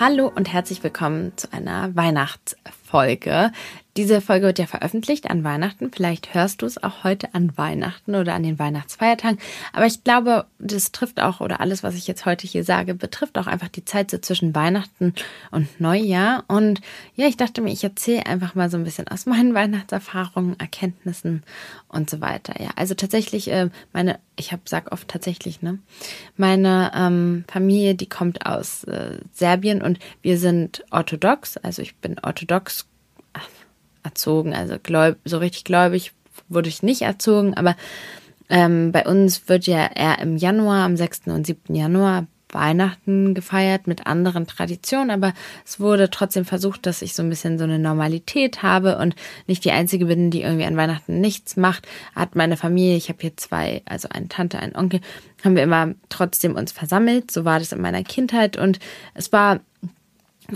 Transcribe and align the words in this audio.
Hallo 0.00 0.30
und 0.32 0.52
herzlich 0.52 0.84
willkommen 0.84 1.32
zu 1.34 1.52
einer 1.52 1.92
Weihnachtsfolge. 2.92 3.52
Diese 3.98 4.20
Folge 4.20 4.46
wird 4.46 4.60
ja 4.60 4.66
veröffentlicht 4.66 5.28
an 5.28 5.42
Weihnachten. 5.42 5.90
Vielleicht 5.90 6.32
hörst 6.32 6.62
du 6.62 6.66
es 6.66 6.80
auch 6.80 7.02
heute 7.02 7.34
an 7.34 7.58
Weihnachten 7.58 8.14
oder 8.14 8.32
an 8.32 8.44
den 8.44 8.56
Weihnachtsfeiertagen. 8.56 9.40
Aber 9.72 9.86
ich 9.86 10.04
glaube, 10.04 10.46
das 10.60 10.92
trifft 10.92 11.20
auch, 11.20 11.40
oder 11.40 11.60
alles, 11.60 11.82
was 11.82 11.96
ich 11.96 12.06
jetzt 12.06 12.24
heute 12.24 12.46
hier 12.46 12.62
sage, 12.62 12.94
betrifft 12.94 13.36
auch 13.38 13.48
einfach 13.48 13.66
die 13.66 13.84
Zeit 13.84 14.12
so 14.12 14.18
zwischen 14.18 14.54
Weihnachten 14.54 15.14
und 15.50 15.80
Neujahr. 15.80 16.44
Und 16.46 16.80
ja, 17.16 17.26
ich 17.26 17.36
dachte 17.36 17.60
mir, 17.60 17.72
ich 17.72 17.82
erzähle 17.82 18.26
einfach 18.26 18.54
mal 18.54 18.70
so 18.70 18.76
ein 18.76 18.84
bisschen 18.84 19.08
aus 19.08 19.26
meinen 19.26 19.52
Weihnachtserfahrungen, 19.54 20.60
Erkenntnissen 20.60 21.42
und 21.88 22.08
so 22.08 22.20
weiter. 22.20 22.54
Ja, 22.62 22.70
also 22.76 22.94
tatsächlich, 22.94 23.50
äh, 23.50 23.68
meine, 23.92 24.20
ich 24.36 24.52
hab, 24.52 24.68
sag 24.68 24.92
oft 24.92 25.08
tatsächlich, 25.08 25.60
ne? 25.60 25.80
Meine 26.36 26.92
ähm, 26.94 27.44
Familie, 27.48 27.96
die 27.96 28.08
kommt 28.08 28.46
aus 28.46 28.84
äh, 28.84 29.18
Serbien 29.32 29.82
und 29.82 29.98
wir 30.22 30.38
sind 30.38 30.84
orthodox. 30.92 31.56
Also 31.56 31.82
ich 31.82 31.96
bin 31.96 32.16
orthodox 32.22 32.77
erzogen. 34.02 34.54
Also 34.54 34.76
gläub, 34.82 35.16
so 35.24 35.38
richtig 35.38 35.64
gläubig 35.64 36.12
wurde 36.48 36.68
ich 36.68 36.82
nicht 36.82 37.02
erzogen, 37.02 37.54
aber 37.54 37.76
ähm, 38.48 38.92
bei 38.92 39.04
uns 39.04 39.48
wird 39.48 39.66
ja 39.66 39.90
eher 39.94 40.18
im 40.20 40.36
Januar, 40.36 40.84
am 40.84 40.96
6. 40.96 41.22
und 41.26 41.46
7. 41.46 41.74
Januar 41.74 42.26
Weihnachten 42.52 43.34
gefeiert 43.34 43.86
mit 43.86 44.06
anderen 44.06 44.46
Traditionen, 44.46 45.10
aber 45.10 45.34
es 45.64 45.80
wurde 45.80 46.10
trotzdem 46.10 46.44
versucht, 46.44 46.86
dass 46.86 47.02
ich 47.02 47.14
so 47.14 47.22
ein 47.22 47.28
bisschen 47.28 47.58
so 47.58 47.64
eine 47.64 47.78
Normalität 47.78 48.62
habe 48.62 48.98
und 48.98 49.14
nicht 49.46 49.64
die 49.64 49.70
einzige 49.70 50.06
bin, 50.06 50.30
die 50.30 50.42
irgendwie 50.42 50.64
an 50.64 50.76
Weihnachten 50.76 51.20
nichts 51.20 51.56
macht. 51.56 51.86
Hat 52.14 52.36
meine 52.36 52.56
Familie, 52.56 52.96
ich 52.96 53.08
habe 53.08 53.18
hier 53.20 53.36
zwei, 53.36 53.82
also 53.84 54.08
eine 54.08 54.28
Tante, 54.28 54.58
einen 54.58 54.76
Onkel, 54.76 55.00
haben 55.44 55.56
wir 55.56 55.62
immer 55.62 55.94
trotzdem 56.08 56.56
uns 56.56 56.72
versammelt. 56.72 57.30
So 57.30 57.44
war 57.44 57.58
das 57.58 57.72
in 57.72 57.80
meiner 57.80 58.02
Kindheit 58.02 58.56
und 58.56 58.78
es 59.14 59.32
war 59.32 59.60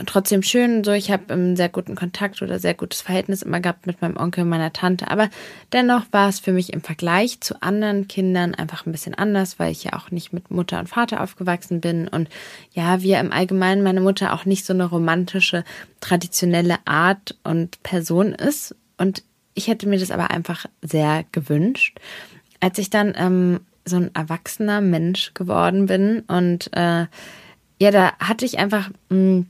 trotzdem 0.07 0.43
schön. 0.43 0.85
So, 0.85 0.93
ich 0.93 1.11
habe 1.11 1.33
einen 1.33 1.57
sehr 1.57 1.69
guten 1.69 1.95
Kontakt 1.95 2.41
oder 2.41 2.59
sehr 2.59 2.75
gutes 2.75 3.03
Verhältnis 3.03 3.43
immer 3.43 3.61
gehabt 3.61 3.87
mit 3.87 4.01
meinem 4.01 4.17
Onkel 4.17 4.45
und 4.45 4.51
meiner 4.51 4.73
Tante. 4.73 5.11
Aber 5.11 5.29
dennoch 5.73 6.05
war 6.13 6.29
es 6.29 6.41
für 6.41 6.53
mich 6.53 6.73
im 6.73 6.81
Vergleich 6.81 7.41
zu 7.41 7.61
anderen 7.63 8.09
Kindern 8.09 8.55
einfach 8.55 8.87
ein 8.87 8.93
bisschen 8.93 9.15
anders, 9.15 9.59
weil 9.59 9.71
ich 9.71 9.85
ja 9.85 9.93
auch 9.93 10.11
nicht 10.11 10.33
mit 10.33 10.51
Mutter 10.51 10.79
und 10.79 10.89
Vater 10.89 11.21
aufgewachsen 11.23 11.81
bin. 11.81 12.09
Und 12.09 12.29
ja, 12.73 13.03
wir 13.03 13.21
im 13.21 13.33
Allgemeinen, 13.33 13.83
meine 13.83 14.01
Mutter 14.01 14.33
auch 14.33 14.47
nicht 14.47 14.65
so 14.65 14.73
eine 14.73 14.87
romantische, 14.87 15.65
traditionelle 16.01 16.79
Art 16.87 17.37
und 17.45 17.83
Person 17.83 18.33
ist. 18.33 18.75
Und 18.97 19.23
ich 19.55 19.69
hätte 19.69 19.89
mir 19.89 19.99
das 19.99 20.11
aber 20.11 20.31
einfach 20.31 20.67
sehr 20.81 21.25
gewünscht. 21.33 21.99
Als 22.61 22.79
ich 22.79 22.89
dann 22.89 23.13
ähm, 23.17 23.61
so 23.85 23.97
ein 23.97 24.15
erwachsener 24.15 24.81
Mensch 24.81 25.35
geworden 25.35 25.87
bin 25.87 26.21
und 26.29 26.71
äh, 26.73 27.07
ja, 27.81 27.91
da 27.91 28.13
hatte 28.21 28.45
ich 28.45 28.59
einfach 28.59 28.91
mh, 29.09 29.17
hm, 29.17 29.47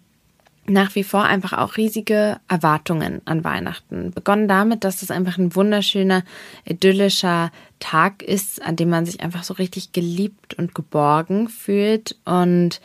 nach 0.67 0.95
wie 0.95 1.03
vor 1.03 1.25
einfach 1.25 1.55
auch 1.55 1.77
riesige 1.77 2.39
Erwartungen 2.49 3.21
an 3.25 3.43
Weihnachten. 3.43 4.13
Begonnen 4.13 4.47
damit, 4.47 4.85
dass 4.85 5.03
es 5.03 5.11
einfach 5.11 5.37
ein 5.37 5.57
wunderschöner, 5.57 6.25
idyllischer 6.65 7.51
Tag 7.81 8.23
ist, 8.23 8.63
an 8.63 8.77
dem 8.77 8.89
man 8.89 9.05
sich 9.05 9.21
einfach 9.21 9.43
so 9.43 9.55
richtig 9.55 9.93
geliebt 9.93 10.55
und 10.55 10.75
geborgen 10.75 11.49
fühlt. 11.49 12.17
Und 12.25 12.81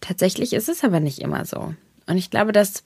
tatsächlich 0.00 0.52
ist 0.52 0.68
es 0.68 0.82
aber 0.82 0.98
nicht 0.98 1.20
immer 1.20 1.44
so. 1.44 1.74
Und 2.06 2.16
ich 2.16 2.30
glaube, 2.30 2.50
dass 2.50 2.82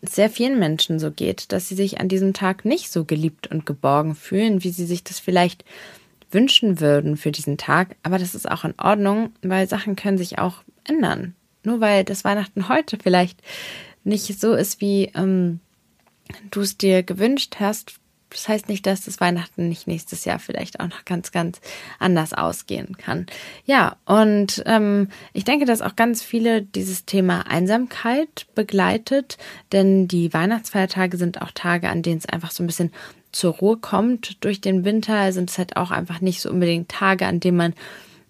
es 0.00 0.14
sehr 0.14 0.28
vielen 0.28 0.58
Menschen 0.58 0.98
so 0.98 1.10
geht, 1.10 1.50
dass 1.52 1.68
sie 1.68 1.74
sich 1.74 2.00
an 2.00 2.08
diesem 2.08 2.34
Tag 2.34 2.64
nicht 2.64 2.92
so 2.92 3.04
geliebt 3.04 3.46
und 3.46 3.64
geborgen 3.64 4.14
fühlen, 4.14 4.62
wie 4.62 4.70
sie 4.70 4.86
sich 4.86 5.02
das 5.02 5.18
vielleicht 5.18 5.64
wünschen 6.30 6.78
würden 6.78 7.16
für 7.16 7.32
diesen 7.32 7.56
Tag. 7.56 7.96
Aber 8.02 8.18
das 8.18 8.34
ist 8.34 8.50
auch 8.50 8.64
in 8.64 8.74
Ordnung, 8.78 9.30
weil 9.42 9.66
Sachen 9.66 9.96
können 9.96 10.18
sich 10.18 10.38
auch 10.38 10.62
ändern. 10.84 11.34
Nur 11.68 11.80
weil 11.80 12.04
das 12.04 12.24
Weihnachten 12.24 12.68
heute 12.68 12.96
vielleicht 13.00 13.40
nicht 14.02 14.40
so 14.40 14.54
ist, 14.54 14.80
wie 14.80 15.12
ähm, 15.14 15.60
du 16.50 16.62
es 16.62 16.78
dir 16.78 17.02
gewünscht 17.02 17.56
hast, 17.60 18.00
das 18.30 18.48
heißt 18.48 18.68
nicht, 18.68 18.86
dass 18.86 19.04
das 19.04 19.20
Weihnachten 19.20 19.68
nicht 19.68 19.86
nächstes 19.86 20.24
Jahr 20.24 20.38
vielleicht 20.38 20.80
auch 20.80 20.88
noch 20.88 21.04
ganz, 21.04 21.32
ganz 21.32 21.60
anders 21.98 22.34
ausgehen 22.34 22.96
kann. 22.98 23.26
Ja, 23.64 23.96
und 24.04 24.62
ähm, 24.66 25.08
ich 25.32 25.44
denke, 25.44 25.64
dass 25.64 25.80
auch 25.80 25.96
ganz 25.96 26.22
viele 26.22 26.62
dieses 26.62 27.06
Thema 27.06 27.46
Einsamkeit 27.46 28.46
begleitet, 28.54 29.38
denn 29.72 30.08
die 30.08 30.32
Weihnachtsfeiertage 30.34 31.16
sind 31.16 31.40
auch 31.40 31.52
Tage, 31.52 31.88
an 31.88 32.02
denen 32.02 32.18
es 32.18 32.26
einfach 32.26 32.50
so 32.50 32.62
ein 32.62 32.66
bisschen 32.66 32.92
zur 33.32 33.54
Ruhe 33.54 33.78
kommt. 33.78 34.44
Durch 34.44 34.60
den 34.60 34.84
Winter 34.84 35.32
sind 35.32 35.50
es 35.50 35.58
halt 35.58 35.76
auch 35.76 35.90
einfach 35.90 36.20
nicht 36.20 36.40
so 36.40 36.50
unbedingt 36.50 36.90
Tage, 36.90 37.26
an 37.26 37.40
denen 37.40 37.56
man 37.56 37.74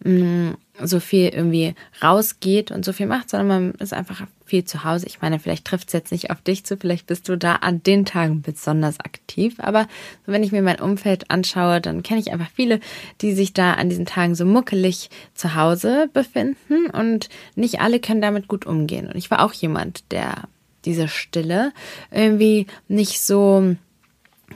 mh, 0.04 0.12
mm, 0.12 0.56
so 0.82 1.00
viel 1.00 1.28
irgendwie 1.28 1.74
rausgeht 2.02 2.70
und 2.70 2.84
so 2.84 2.92
viel 2.92 3.06
macht, 3.06 3.30
sondern 3.30 3.48
man 3.48 3.70
ist 3.72 3.92
einfach 3.92 4.26
viel 4.44 4.64
zu 4.64 4.84
Hause. 4.84 5.06
Ich 5.06 5.20
meine, 5.20 5.38
vielleicht 5.38 5.66
trifft 5.66 5.88
es 5.88 5.92
jetzt 5.92 6.12
nicht 6.12 6.30
auf 6.30 6.40
dich 6.40 6.64
zu, 6.64 6.76
vielleicht 6.76 7.06
bist 7.06 7.28
du 7.28 7.36
da 7.36 7.56
an 7.56 7.82
den 7.82 8.04
Tagen 8.04 8.42
besonders 8.42 8.98
aktiv, 9.00 9.56
aber 9.58 9.86
wenn 10.26 10.42
ich 10.42 10.52
mir 10.52 10.62
mein 10.62 10.80
Umfeld 10.80 11.30
anschaue, 11.30 11.80
dann 11.80 12.02
kenne 12.02 12.20
ich 12.20 12.32
einfach 12.32 12.50
viele, 12.54 12.80
die 13.20 13.32
sich 13.32 13.52
da 13.52 13.74
an 13.74 13.88
diesen 13.88 14.06
Tagen 14.06 14.34
so 14.34 14.44
muckelig 14.44 15.10
zu 15.34 15.54
Hause 15.54 16.08
befinden 16.12 16.88
und 16.90 17.28
nicht 17.54 17.80
alle 17.80 18.00
können 18.00 18.22
damit 18.22 18.48
gut 18.48 18.66
umgehen. 18.66 19.06
Und 19.08 19.16
ich 19.16 19.30
war 19.30 19.44
auch 19.44 19.52
jemand, 19.52 20.10
der 20.12 20.48
diese 20.84 21.08
Stille 21.08 21.72
irgendwie 22.10 22.66
nicht 22.88 23.20
so 23.20 23.76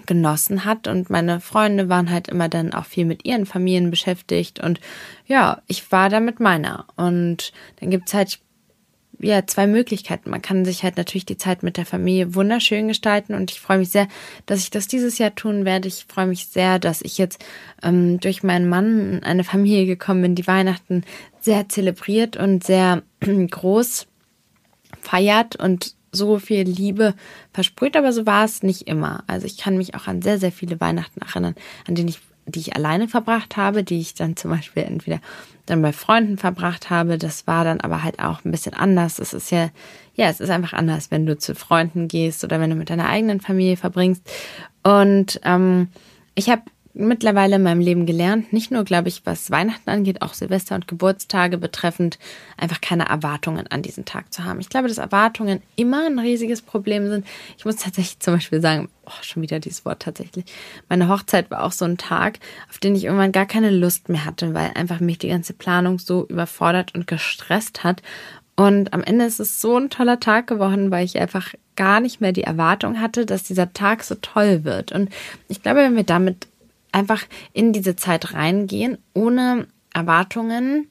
genossen 0.07 0.65
hat. 0.65 0.89
Und 0.89 1.11
meine 1.11 1.41
Freunde 1.41 1.89
waren 1.89 2.11
halt 2.11 2.29
immer 2.29 2.49
dann 2.49 2.73
auch 2.73 2.87
viel 2.87 3.05
mit 3.05 3.25
ihren 3.25 3.47
Familien 3.47 3.91
beschäftigt. 3.91 4.61
Und 4.61 4.81
ja, 5.27 5.63
ich 5.67 5.91
war 5.93 6.09
da 6.09 6.21
mit 6.21 6.41
meiner. 6.41 6.87
Und 6.97 7.53
dann 7.81 7.91
gibt's 7.91 8.15
halt 8.15 8.41
ja 9.19 9.47
zwei 9.47 9.67
Möglichkeiten. 9.67 10.31
Man 10.31 10.43
kann 10.43 10.65
sich 10.65 10.83
halt 10.83 10.97
natürlich 10.97 11.27
die 11.27 11.37
Zeit 11.37 11.63
mit 11.63 11.77
der 11.77 11.87
Familie 11.87 12.35
wunderschön 12.35 12.89
gestalten. 12.89 13.35
Und 13.35 13.51
ich 13.51 13.61
freue 13.61 13.79
mich 13.79 13.91
sehr, 13.91 14.09
dass 14.47 14.61
ich 14.61 14.71
das 14.71 14.89
dieses 14.89 15.19
Jahr 15.19 15.35
tun 15.35 15.65
werde. 15.65 15.89
Ich 15.89 16.07
freue 16.09 16.27
mich 16.27 16.47
sehr, 16.49 16.79
dass 16.79 17.03
ich 17.03 17.19
jetzt 17.19 17.45
ähm, 17.83 18.19
durch 18.21 18.43
meinen 18.43 18.69
Mann 18.69 19.15
in 19.15 19.25
eine 19.25 19.45
Familie 19.45 19.87
gekommen 19.87 20.23
bin, 20.23 20.35
die 20.35 20.47
Weihnachten 20.47 21.05
sehr 21.41 21.69
zelebriert 21.69 22.37
und 22.37 22.65
sehr 22.65 23.03
groß 23.21 24.07
feiert. 25.01 25.57
Und 25.57 25.95
so 26.13 26.39
viel 26.39 26.63
Liebe 26.63 27.15
versprüht, 27.53 27.97
aber 27.97 28.13
so 28.13 28.27
war 28.27 28.45
es 28.45 28.63
nicht 28.63 28.87
immer. 28.87 29.25
Also 29.27 29.47
ich 29.47 29.57
kann 29.57 29.79
mich 29.79 29.95
auch 29.95 30.07
an 30.07 30.23
sehr, 30.23 30.39
sehr 30.39 30.53
viele 30.53 30.81
Weihnachten 30.81 31.21
erinnern, 31.23 31.55
an 31.89 31.95
denen 31.95 32.09
ich, 32.09 32.21
die 32.47 32.61
ich 32.61 32.77
alleine 32.77 33.09
verbracht 33.09 33.57
habe, 33.57 33.83
die 33.83 33.99
ich 33.99 34.15
dann 34.15 34.37
zum 34.37 34.51
Beispiel 34.51 34.83
entweder 34.83 35.21
dann 35.67 35.81
bei 35.81 35.93
Freunden 35.93 36.37
verbracht 36.37 36.91
habe. 36.91 37.17
Das 37.17 37.47
war 37.47 37.65
dann 37.65 37.81
aber 37.81 38.03
halt 38.03 38.19
auch 38.19 38.45
ein 38.45 38.51
bisschen 38.51 38.75
anders. 38.75 39.19
Es 39.19 39.33
ist 39.33 39.51
ja, 39.51 39.71
ja, 40.15 40.29
es 40.29 40.41
ist 40.41 40.51
einfach 40.51 40.75
anders, 40.75 41.11
wenn 41.11 41.25
du 41.25 41.39
zu 41.39 41.55
Freunden 41.55 42.09
gehst 42.09 42.45
oder 42.45 42.61
wenn 42.61 42.71
du 42.71 42.77
mit 42.77 42.91
deiner 42.91 43.09
eigenen 43.09 43.41
Familie 43.41 43.77
verbringst. 43.77 44.23
Und 44.83 45.41
ähm, 45.45 45.89
ich 46.35 46.51
habe 46.51 46.63
mittlerweile 46.95 47.57
in 47.57 47.63
meinem 47.63 47.81
Leben 47.81 48.07
gelernt, 48.07 48.53
nicht 48.53 48.71
nur, 48.71 48.85
glaube 48.85 49.09
ich, 49.09 49.23
was 49.25 49.51
Weihnachten 49.51 49.89
angeht, 49.89 50.21
auch 50.21 50.35
Silvester 50.35 50.75
und 50.75 50.89
Geburtstage 50.89 51.57
betreffend, 51.57 52.19
einfach 52.57 52.81
keine 52.81 53.09
Erwartungen 53.09 53.67
an 53.69 53.83
diesen 53.83 54.05
Tag 54.05 54.33
zu 54.33 54.45
haben. 54.45 54.61
Ich 54.61 54.69
glaube, 54.69 54.89
dass 54.89 54.99
Erwartungen 54.99 55.63
immer 55.77 56.07
ein 56.07 56.19
riesiges 56.19 56.61
Problem 56.61 57.09
sind. 57.09 57.27
Ich 57.57 57.65
muss 57.65 57.77
tatsächlich 57.77 58.21
zum 58.21 58.35
Beispiel 58.35 58.61
sagen, 58.61 58.89
oh, 59.07 59.23
schon 59.23 59.43
wieder 59.43 59.59
dieses 59.59 59.85
Wort 59.85 60.03
tatsächlich. 60.03 60.45
Meine 60.89 61.09
Hochzeit 61.09 61.51
war 61.51 61.65
auch 61.65 61.73
so 61.73 61.85
ein 61.85 61.97
Tag, 61.97 62.39
auf 62.69 62.79
den 62.79 62.95
ich 62.95 63.05
irgendwann 63.05 63.33
gar 63.33 63.47
keine 63.47 63.71
Lust 63.71 64.09
mehr 64.09 64.25
hatte, 64.25 64.53
weil 64.53 64.73
einfach 64.75 65.01
mich 65.01 65.19
die 65.19 65.29
ganze 65.29 65.55
Planung 65.55 65.99
so 65.99 66.27
überfordert 66.27 66.95
und 66.95 67.07
gestresst 67.07 67.85
hat. 67.85 68.03
Und 68.55 68.93
am 68.93 69.03
Ende 69.03 69.25
ist 69.25 69.41
es 69.41 69.63
so 69.63 69.79
ein 69.79 69.89
toller 69.89 70.21
Tag 70.21 70.47
geworden, 70.47 70.91
weil 70.91 71.07
ich 71.07 71.19
einfach 71.19 71.55
gar 71.75 72.01
nicht 72.01 72.21
mehr 72.21 72.33
die 72.33 72.45
Erwartung 72.45 73.01
hatte, 73.01 73.25
dass 73.25 73.45
dieser 73.45 73.73
Tag 73.73 74.05
so 74.05 74.15
toll 74.17 74.65
wird. 74.65 74.93
Und 74.93 75.09
ich 75.49 75.63
glaube, 75.63 75.81
wenn 75.81 75.97
wir 75.97 76.05
damit 76.05 76.47
einfach 76.93 77.25
in 77.53 77.73
diese 77.73 77.97
Zeit 77.97 78.35
reingehen, 78.35 78.99
ohne 79.15 79.67
Erwartungen, 79.93 80.89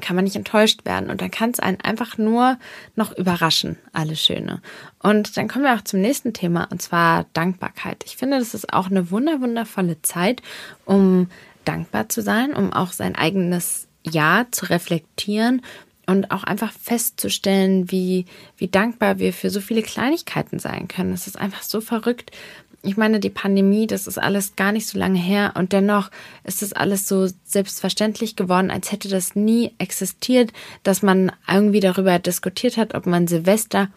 kann 0.00 0.14
man 0.14 0.24
nicht 0.24 0.36
enttäuscht 0.36 0.84
werden. 0.84 1.10
Und 1.10 1.20
dann 1.20 1.30
kann 1.30 1.50
es 1.50 1.58
einen 1.58 1.80
einfach 1.80 2.16
nur 2.16 2.58
noch 2.94 3.16
überraschen, 3.16 3.76
alles 3.92 4.24
Schöne. 4.24 4.62
Und 5.02 5.36
dann 5.36 5.48
kommen 5.48 5.64
wir 5.64 5.74
auch 5.74 5.82
zum 5.82 6.00
nächsten 6.00 6.32
Thema, 6.32 6.68
und 6.70 6.80
zwar 6.80 7.26
Dankbarkeit. 7.32 8.04
Ich 8.06 8.16
finde, 8.16 8.38
das 8.38 8.54
ist 8.54 8.72
auch 8.72 8.88
eine 8.88 9.10
wunder, 9.10 9.40
wundervolle 9.40 10.00
Zeit, 10.02 10.42
um 10.84 11.28
dankbar 11.64 12.08
zu 12.08 12.22
sein, 12.22 12.54
um 12.54 12.72
auch 12.72 12.92
sein 12.92 13.16
eigenes 13.16 13.88
Ja 14.04 14.46
zu 14.50 14.66
reflektieren 14.66 15.62
und 16.06 16.30
auch 16.30 16.44
einfach 16.44 16.72
festzustellen, 16.72 17.90
wie, 17.90 18.26
wie 18.56 18.68
dankbar 18.68 19.18
wir 19.18 19.32
für 19.32 19.50
so 19.50 19.60
viele 19.60 19.82
Kleinigkeiten 19.82 20.58
sein 20.58 20.88
können. 20.88 21.12
Es 21.12 21.26
ist 21.26 21.38
einfach 21.38 21.62
so 21.62 21.80
verrückt, 21.80 22.32
ich 22.82 22.96
meine, 22.96 23.20
die 23.20 23.30
Pandemie, 23.30 23.86
das 23.86 24.06
ist 24.06 24.18
alles 24.18 24.56
gar 24.56 24.72
nicht 24.72 24.86
so 24.86 24.98
lange 24.98 25.18
her 25.18 25.52
und 25.56 25.72
dennoch 25.72 26.10
ist 26.44 26.62
das 26.62 26.72
alles 26.72 27.06
so 27.06 27.28
selbstverständlich 27.44 28.36
geworden, 28.36 28.70
als 28.70 28.90
hätte 28.90 29.08
das 29.08 29.36
nie 29.36 29.72
existiert, 29.78 30.52
dass 30.82 31.02
man 31.02 31.32
irgendwie 31.48 31.80
darüber 31.80 32.18
diskutiert 32.18 32.76
hat, 32.76 32.94
ob 32.94 33.06
man 33.06 33.28
Silvester 33.28 33.88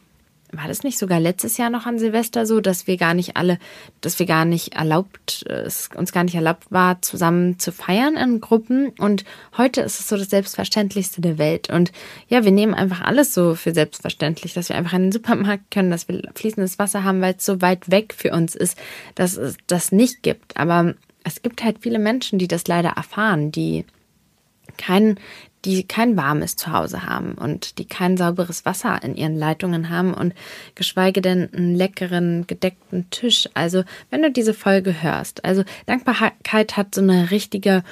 war 0.53 0.67
das 0.67 0.83
nicht 0.83 0.97
sogar 0.97 1.19
letztes 1.19 1.57
Jahr 1.57 1.69
noch 1.69 1.85
an 1.85 1.99
Silvester 1.99 2.45
so, 2.45 2.61
dass 2.61 2.87
wir 2.87 2.97
gar 2.97 3.13
nicht 3.13 3.35
alle, 3.35 3.57
dass 4.01 4.19
wir 4.19 4.25
gar 4.25 4.45
nicht 4.45 4.75
erlaubt, 4.75 5.45
es 5.47 5.89
uns 5.95 6.11
gar 6.11 6.23
nicht 6.23 6.35
erlaubt 6.35 6.71
war, 6.71 7.01
zusammen 7.01 7.59
zu 7.59 7.71
feiern 7.71 8.15
in 8.15 8.39
Gruppen. 8.39 8.89
Und 8.99 9.25
heute 9.57 9.81
ist 9.81 9.99
es 9.99 10.07
so 10.07 10.17
das 10.17 10.29
Selbstverständlichste 10.29 11.21
der 11.21 11.37
Welt. 11.37 11.69
Und 11.69 11.91
ja, 12.27 12.43
wir 12.43 12.51
nehmen 12.51 12.73
einfach 12.73 13.01
alles 13.01 13.33
so 13.33 13.55
für 13.55 13.73
selbstverständlich, 13.73 14.53
dass 14.53 14.69
wir 14.69 14.75
einfach 14.75 14.93
in 14.93 15.03
den 15.03 15.11
Supermarkt 15.11 15.71
können, 15.71 15.91
dass 15.91 16.07
wir 16.07 16.21
fließendes 16.35 16.79
Wasser 16.79 17.03
haben, 17.03 17.21
weil 17.21 17.35
es 17.37 17.45
so 17.45 17.61
weit 17.61 17.89
weg 17.89 18.13
für 18.15 18.31
uns 18.31 18.55
ist, 18.55 18.77
dass 19.15 19.35
es 19.37 19.57
das 19.67 19.91
nicht 19.91 20.23
gibt. 20.23 20.57
Aber 20.57 20.93
es 21.23 21.41
gibt 21.41 21.63
halt 21.63 21.79
viele 21.81 21.99
Menschen, 21.99 22.39
die 22.39 22.47
das 22.47 22.67
leider 22.67 22.89
erfahren, 22.89 23.51
die 23.51 23.85
kein, 24.77 25.19
die 25.65 25.87
kein 25.87 26.17
warmes 26.17 26.55
Zuhause 26.55 27.05
haben 27.05 27.33
und 27.33 27.77
die 27.77 27.85
kein 27.85 28.17
sauberes 28.17 28.65
Wasser 28.65 29.01
in 29.03 29.15
ihren 29.15 29.37
Leitungen 29.37 29.89
haben 29.89 30.13
und 30.13 30.33
geschweige 30.75 31.21
denn 31.21 31.49
einen 31.53 31.75
leckeren 31.75 32.45
gedeckten 32.47 33.09
Tisch. 33.09 33.49
Also 33.53 33.83
wenn 34.09 34.21
du 34.21 34.31
diese 34.31 34.53
Folge 34.53 35.01
hörst, 35.01 35.45
also 35.45 35.63
Dankbarkeit 35.85 36.77
hat 36.77 36.93
so 36.93 37.01
eine 37.01 37.31
richtige 37.31 37.83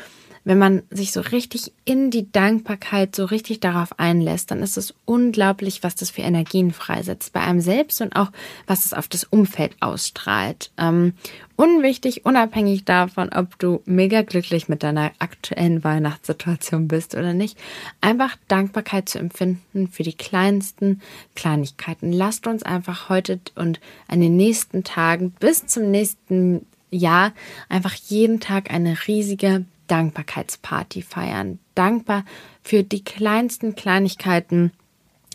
wenn 0.44 0.58
man 0.58 0.84
sich 0.90 1.12
so 1.12 1.22
richtig 1.22 1.72
in 1.86 2.10
die 2.10 2.32
Dankbarkeit 2.32 3.16
so 3.16 3.26
richtig 3.26 3.60
darauf 3.60 4.00
einlässt, 4.00 4.52
dann 4.52 4.64
ist 4.64 4.78
es 4.78 4.94
unglaublich, 5.06 5.84
was 5.84 5.96
das 5.96 6.10
für 6.10 6.22
Energien 6.22 6.72
freisetzt 6.72 7.34
bei 7.34 7.42
einem 7.42 7.62
selbst 7.62 8.02
und 8.02 8.16
auch 8.16 8.32
was 8.66 8.86
es 8.86 8.94
auf 8.94 9.08
das 9.08 9.24
Umfeld 9.24 9.76
ausstrahlt. 9.82 10.72
Ähm, 10.78 11.14
unwichtig, 11.56 12.26
unabhängig 12.26 12.86
davon, 12.86 13.30
ob 13.30 13.60
du 13.60 13.82
mega 13.86 14.24
glücklich 14.24 14.68
mit 14.68 14.82
deiner 14.82 15.12
aktuellen 15.20 15.84
Weihnachtssituation 15.84 16.88
bist 16.88 17.14
oder 17.14 17.34
nicht, 17.34 17.58
einfach 18.02 18.36
Dankbarkeit 18.48 19.10
zu 19.10 19.20
empfinden 19.20 19.90
für 19.90 20.04
die 20.04 20.16
kleinsten 20.16 21.02
Kleinigkeiten. 21.36 22.12
Lasst 22.12 22.48
uns 22.48 22.64
einfach 22.64 23.10
heute 23.10 23.40
und 23.56 23.80
an 24.08 24.22
den 24.22 24.38
nächsten 24.38 24.84
Tagen 24.84 25.32
bis 25.40 25.68
zum 25.68 25.92
nächsten 25.92 26.66
Jahr 26.90 27.34
einfach 27.70 27.94
jeden 27.94 28.40
Tag 28.40 28.72
eine 28.72 28.98
riesige 29.08 29.66
Dankbarkeitsparty 29.92 31.02
feiern. 31.02 31.60
Dankbar 31.76 32.24
für 32.64 32.84
die 32.84 33.04
kleinsten 33.04 33.76
Kleinigkeiten, 33.76 34.72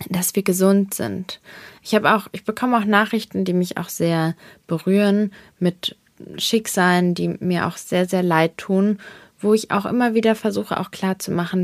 dass 0.08 0.34
wir 0.34 0.42
gesund 0.42 0.94
sind. 0.94 1.40
Ich 1.82 1.94
habe 1.94 2.14
auch, 2.14 2.28
ich 2.32 2.44
bekomme 2.44 2.78
auch 2.78 2.84
Nachrichten, 2.84 3.44
die 3.44 3.52
mich 3.52 3.76
auch 3.76 3.90
sehr 3.90 4.34
berühren 4.66 5.32
mit 5.58 5.96
Schicksalen, 6.38 7.14
die 7.14 7.28
mir 7.40 7.66
auch 7.66 7.76
sehr, 7.76 8.06
sehr 8.06 8.22
leid 8.22 8.56
tun, 8.56 8.98
wo 9.38 9.52
ich 9.52 9.70
auch 9.70 9.84
immer 9.84 10.14
wieder 10.14 10.34
versuche, 10.34 10.80
auch 10.80 10.90
klar 10.90 11.16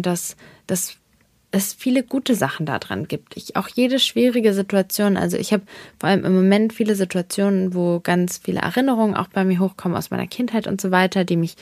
dass, 0.02 0.36
dass 0.66 0.96
es 1.50 1.72
viele 1.72 2.02
gute 2.02 2.34
Sachen 2.34 2.66
daran 2.66 3.08
gibt. 3.08 3.36
Ich 3.38 3.56
auch 3.56 3.68
jede 3.68 3.98
schwierige 3.98 4.52
Situation, 4.52 5.16
also 5.16 5.38
ich 5.38 5.54
habe 5.54 5.62
vor 5.98 6.10
allem 6.10 6.26
im 6.26 6.34
Moment 6.34 6.74
viele 6.74 6.94
Situationen, 6.94 7.74
wo 7.74 8.00
ganz 8.00 8.38
viele 8.38 8.60
Erinnerungen 8.60 9.14
auch 9.14 9.28
bei 9.28 9.44
mir 9.44 9.60
hochkommen 9.60 9.96
aus 9.96 10.10
meiner 10.10 10.26
Kindheit 10.26 10.66
und 10.66 10.80
so 10.80 10.90
weiter, 10.90 11.24
die 11.24 11.36
mich 11.36 11.56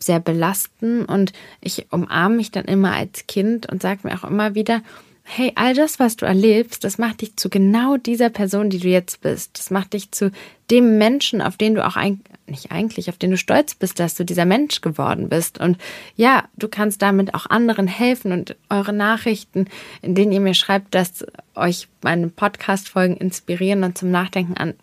sehr 0.00 0.20
belasten 0.20 1.04
und 1.04 1.32
ich 1.60 1.86
umarme 1.90 2.36
mich 2.36 2.50
dann 2.50 2.66
immer 2.66 2.92
als 2.92 3.26
Kind 3.26 3.70
und 3.70 3.82
sage 3.82 4.00
mir 4.04 4.14
auch 4.14 4.28
immer 4.28 4.54
wieder, 4.54 4.82
hey, 5.28 5.52
all 5.56 5.74
das, 5.74 5.98
was 5.98 6.16
du 6.16 6.24
erlebst, 6.24 6.84
das 6.84 6.98
macht 6.98 7.20
dich 7.20 7.36
zu 7.36 7.50
genau 7.50 7.96
dieser 7.96 8.30
Person, 8.30 8.70
die 8.70 8.78
du 8.78 8.88
jetzt 8.88 9.22
bist. 9.22 9.58
Das 9.58 9.70
macht 9.70 9.92
dich 9.92 10.12
zu 10.12 10.30
dem 10.70 10.98
Menschen, 10.98 11.42
auf 11.42 11.56
den 11.56 11.74
du 11.74 11.84
auch 11.84 11.96
ein, 11.96 12.20
nicht 12.46 12.70
eigentlich, 12.70 13.08
auf 13.08 13.18
den 13.18 13.32
du 13.32 13.36
stolz 13.36 13.74
bist, 13.74 13.98
dass 13.98 14.14
du 14.14 14.24
dieser 14.24 14.44
Mensch 14.44 14.80
geworden 14.82 15.28
bist. 15.28 15.58
Und 15.58 15.78
ja, 16.14 16.44
du 16.56 16.68
kannst 16.68 17.02
damit 17.02 17.34
auch 17.34 17.46
anderen 17.46 17.88
helfen 17.88 18.30
und 18.30 18.56
eure 18.70 18.92
Nachrichten, 18.92 19.66
in 20.00 20.14
denen 20.14 20.30
ihr 20.30 20.40
mir 20.40 20.54
schreibt, 20.54 20.94
dass 20.94 21.26
euch 21.56 21.88
meine 22.02 22.28
Podcast-Folgen 22.28 23.16
inspirieren 23.16 23.82
und 23.82 23.98
zum 23.98 24.12
Nachdenken 24.12 24.56
an, 24.56 24.74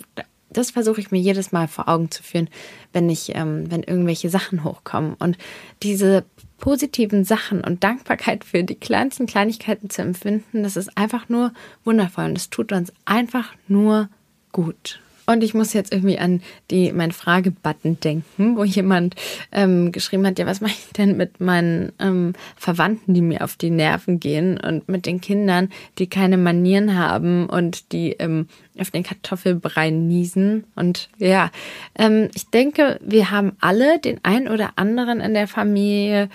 das 0.54 0.72
versuche 0.72 1.02
ich 1.02 1.12
mir 1.12 1.20
jedes 1.20 1.52
Mal 1.52 1.68
vor 1.68 1.90
Augen 1.90 2.10
zu 2.12 2.24
führen, 2.24 2.50
wenn 2.94 3.10
ich, 3.10 3.36
ähm, 3.36 3.70
wenn 3.70 3.84
irgendwelche 3.84 4.30
Sachen 4.30 4.64
hochkommen. 4.64 5.16
Und 5.16 5.38
diese 5.82 6.24
positiven 6.58 7.26
Sachen 7.26 7.62
und 7.62 7.84
Dankbarkeit 7.84 8.46
für 8.46 8.64
die 8.64 8.76
kleinsten 8.76 9.26
Kleinigkeiten 9.26 9.90
zu 9.90 10.02
empfinden, 10.02 10.64
das 10.64 10.78
ist 10.78 10.98
einfach 10.98 11.28
nur 11.28 11.52
wundervoll 11.84 12.26
und 12.26 12.38
es 12.38 12.50
tut 12.50 12.72
uns 12.72 12.94
einfach 13.06 13.54
nur 13.68 14.10
gut. 14.54 15.02
Und 15.26 15.44
ich 15.44 15.54
muss 15.54 15.74
jetzt 15.74 15.94
irgendwie 15.94 16.20
an 16.20 16.42
die 16.70 16.92
mein 16.92 17.12
Fragebutton 17.12 18.00
denken, 18.00 18.58
wo 18.58 18.64
jemand 18.64 19.16
ähm, 19.52 19.92
geschrieben 19.92 20.28
hat, 20.28 20.38
ja, 20.38 20.46
was 20.46 20.60
mache 20.60 20.74
ich 20.74 20.94
denn 20.94 21.16
mit 21.16 21.40
meinen 21.40 21.94
ähm, 22.00 22.34
Verwandten, 22.58 23.14
die 23.14 23.22
mir 23.22 23.44
auf 23.44 23.56
die 23.56 23.70
Nerven 23.70 24.20
gehen 24.20 24.60
und 24.60 24.90
mit 24.90 25.06
den 25.06 25.22
Kindern, 25.22 25.70
die 25.98 26.08
keine 26.08 26.38
Manieren 26.38 26.98
haben 26.98 27.48
und 27.48 27.94
die 27.94 28.12
ähm, 28.14 28.48
auf 28.78 28.92
den 28.92 29.04
Kartoffelbrei 29.04 29.92
niesen. 29.92 30.66
Und 30.76 31.10
ja, 31.18 31.52
ähm, 31.96 32.30
ich 32.34 32.50
denke, 32.50 33.00
wir 33.02 33.32
haben 33.32 33.54
alle 33.62 34.00
den 34.00 34.20
ein 34.24 34.50
oder 34.50 34.74
anderen 34.76 35.22
in 35.22 35.34
der 35.34 35.48
Familie, 35.48 36.30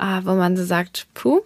äh, 0.00 0.20
wo 0.24 0.34
man 0.34 0.56
so 0.56 0.64
sagt, 0.64 1.06
puh, 1.14 1.42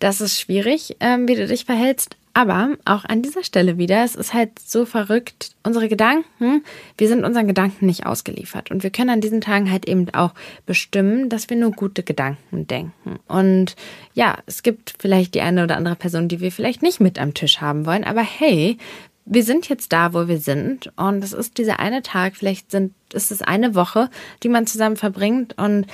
das 0.00 0.20
ist 0.20 0.40
schwierig, 0.40 0.96
ähm, 0.98 1.28
wie 1.28 1.36
du 1.36 1.46
dich 1.46 1.64
verhältst. 1.64 2.16
Aber 2.32 2.76
auch 2.84 3.04
an 3.04 3.22
dieser 3.22 3.42
Stelle 3.42 3.76
wieder, 3.76 4.04
es 4.04 4.14
ist 4.14 4.32
halt 4.32 4.58
so 4.58 4.86
verrückt, 4.86 5.56
unsere 5.64 5.88
Gedanken, 5.88 6.62
wir 6.96 7.08
sind 7.08 7.24
unseren 7.24 7.48
Gedanken 7.48 7.86
nicht 7.86 8.06
ausgeliefert. 8.06 8.70
Und 8.70 8.82
wir 8.84 8.90
können 8.90 9.10
an 9.10 9.20
diesen 9.20 9.40
Tagen 9.40 9.70
halt 9.70 9.88
eben 9.88 10.08
auch 10.14 10.32
bestimmen, 10.64 11.28
dass 11.28 11.50
wir 11.50 11.56
nur 11.56 11.72
gute 11.72 12.04
Gedanken 12.04 12.68
denken. 12.68 13.18
Und 13.26 13.74
ja, 14.14 14.38
es 14.46 14.62
gibt 14.62 14.94
vielleicht 14.98 15.34
die 15.34 15.40
eine 15.40 15.64
oder 15.64 15.76
andere 15.76 15.96
Person, 15.96 16.28
die 16.28 16.40
wir 16.40 16.52
vielleicht 16.52 16.82
nicht 16.82 17.00
mit 17.00 17.18
am 17.18 17.34
Tisch 17.34 17.60
haben 17.60 17.84
wollen. 17.84 18.04
Aber 18.04 18.22
hey, 18.22 18.78
wir 19.24 19.42
sind 19.42 19.68
jetzt 19.68 19.92
da, 19.92 20.14
wo 20.14 20.28
wir 20.28 20.38
sind. 20.38 20.92
Und 20.96 21.24
es 21.24 21.32
ist 21.32 21.58
dieser 21.58 21.80
eine 21.80 22.02
Tag, 22.02 22.36
vielleicht 22.36 22.70
sind, 22.70 22.94
ist 23.12 23.32
es 23.32 23.42
eine 23.42 23.74
Woche, 23.74 24.08
die 24.42 24.48
man 24.48 24.66
zusammen 24.66 24.96
verbringt. 24.96 25.58
Und 25.58 25.86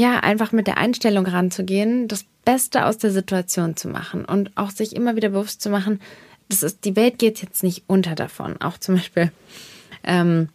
ja, 0.00 0.20
einfach 0.20 0.50
mit 0.52 0.66
der 0.66 0.78
Einstellung 0.78 1.26
ranzugehen, 1.26 2.08
das 2.08 2.24
Beste 2.46 2.86
aus 2.86 2.96
der 2.96 3.10
Situation 3.10 3.76
zu 3.76 3.86
machen 3.86 4.24
und 4.24 4.50
auch 4.56 4.70
sich 4.70 4.96
immer 4.96 5.14
wieder 5.14 5.28
bewusst 5.28 5.60
zu 5.60 5.68
machen, 5.68 6.00
das 6.48 6.62
ist, 6.62 6.86
die 6.86 6.96
Welt 6.96 7.18
geht 7.18 7.42
jetzt 7.42 7.62
nicht 7.62 7.84
unter 7.86 8.14
davon. 8.14 8.58
Auch 8.62 8.78
zum 8.78 8.94
Beispiel 8.94 9.30
ähm, 10.02 10.48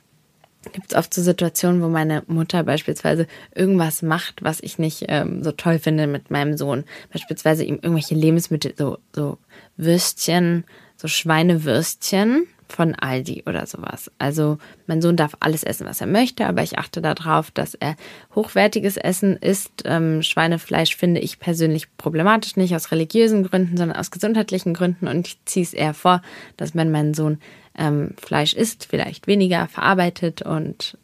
gibt 0.74 0.92
es 0.92 0.98
oft 0.98 1.14
so 1.14 1.22
Situationen, 1.22 1.84
wo 1.84 1.90
meine 1.90 2.24
Mutter 2.26 2.64
beispielsweise 2.64 3.28
irgendwas 3.54 4.02
macht, 4.02 4.44
was 4.44 4.62
ich 4.62 4.80
nicht 4.80 5.06
ähm, 5.10 5.44
so 5.44 5.52
toll 5.52 5.78
finde 5.78 6.08
mit 6.08 6.32
meinem 6.32 6.58
Sohn. 6.58 6.84
Beispielsweise 7.14 7.64
ihm 7.64 7.76
irgendwelche 7.76 8.16
Lebensmittel, 8.16 8.74
so, 8.76 8.98
so 9.14 9.38
Würstchen, 9.78 10.64
so 10.98 11.08
Schweinewürstchen 11.08 12.48
von 12.68 12.96
Aldi 12.96 13.44
oder 13.46 13.66
sowas. 13.66 14.12
Also 14.18 14.58
mein 14.88 15.02
Sohn 15.02 15.16
darf 15.16 15.36
alles 15.40 15.64
essen, 15.64 15.86
was 15.86 16.02
er 16.02 16.08
möchte, 16.08 16.46
aber 16.46 16.64
ich 16.64 16.78
achte 16.78 17.02
darauf, 17.02 17.52
dass 17.52 17.74
er 17.74 17.96
hochwertiges 18.34 18.98
Essen 18.98 19.38
isst. 19.38 19.84
Ähm, 19.86 20.22
Schweinefleisch 20.22 20.96
finde 20.96 21.22
ich 21.22 21.40
persönlich 21.40 21.96
problematisch, 21.98 22.56
nicht 22.56 22.76
aus 22.76 22.92
religiösen 22.92 23.44
Gründen, 23.44 23.78
sondern 23.78 23.98
aus 23.98 24.12
gesundheitlichen 24.12 24.74
Gründen. 24.74 25.08
Und 25.08 25.28
ich 25.28 25.38
ziehe 25.46 25.66
es 25.66 25.74
eher 25.74 25.94
vor, 25.94 26.22
dass 26.58 26.76
wenn 26.76 26.92
mein 26.92 27.14
Sohn 27.14 27.40
ähm, 27.78 28.12
Fleisch 28.18 28.54
isst, 28.54 28.86
vielleicht 28.86 29.28
weniger 29.28 29.68
verarbeitet 29.68 30.42
und 30.42 30.98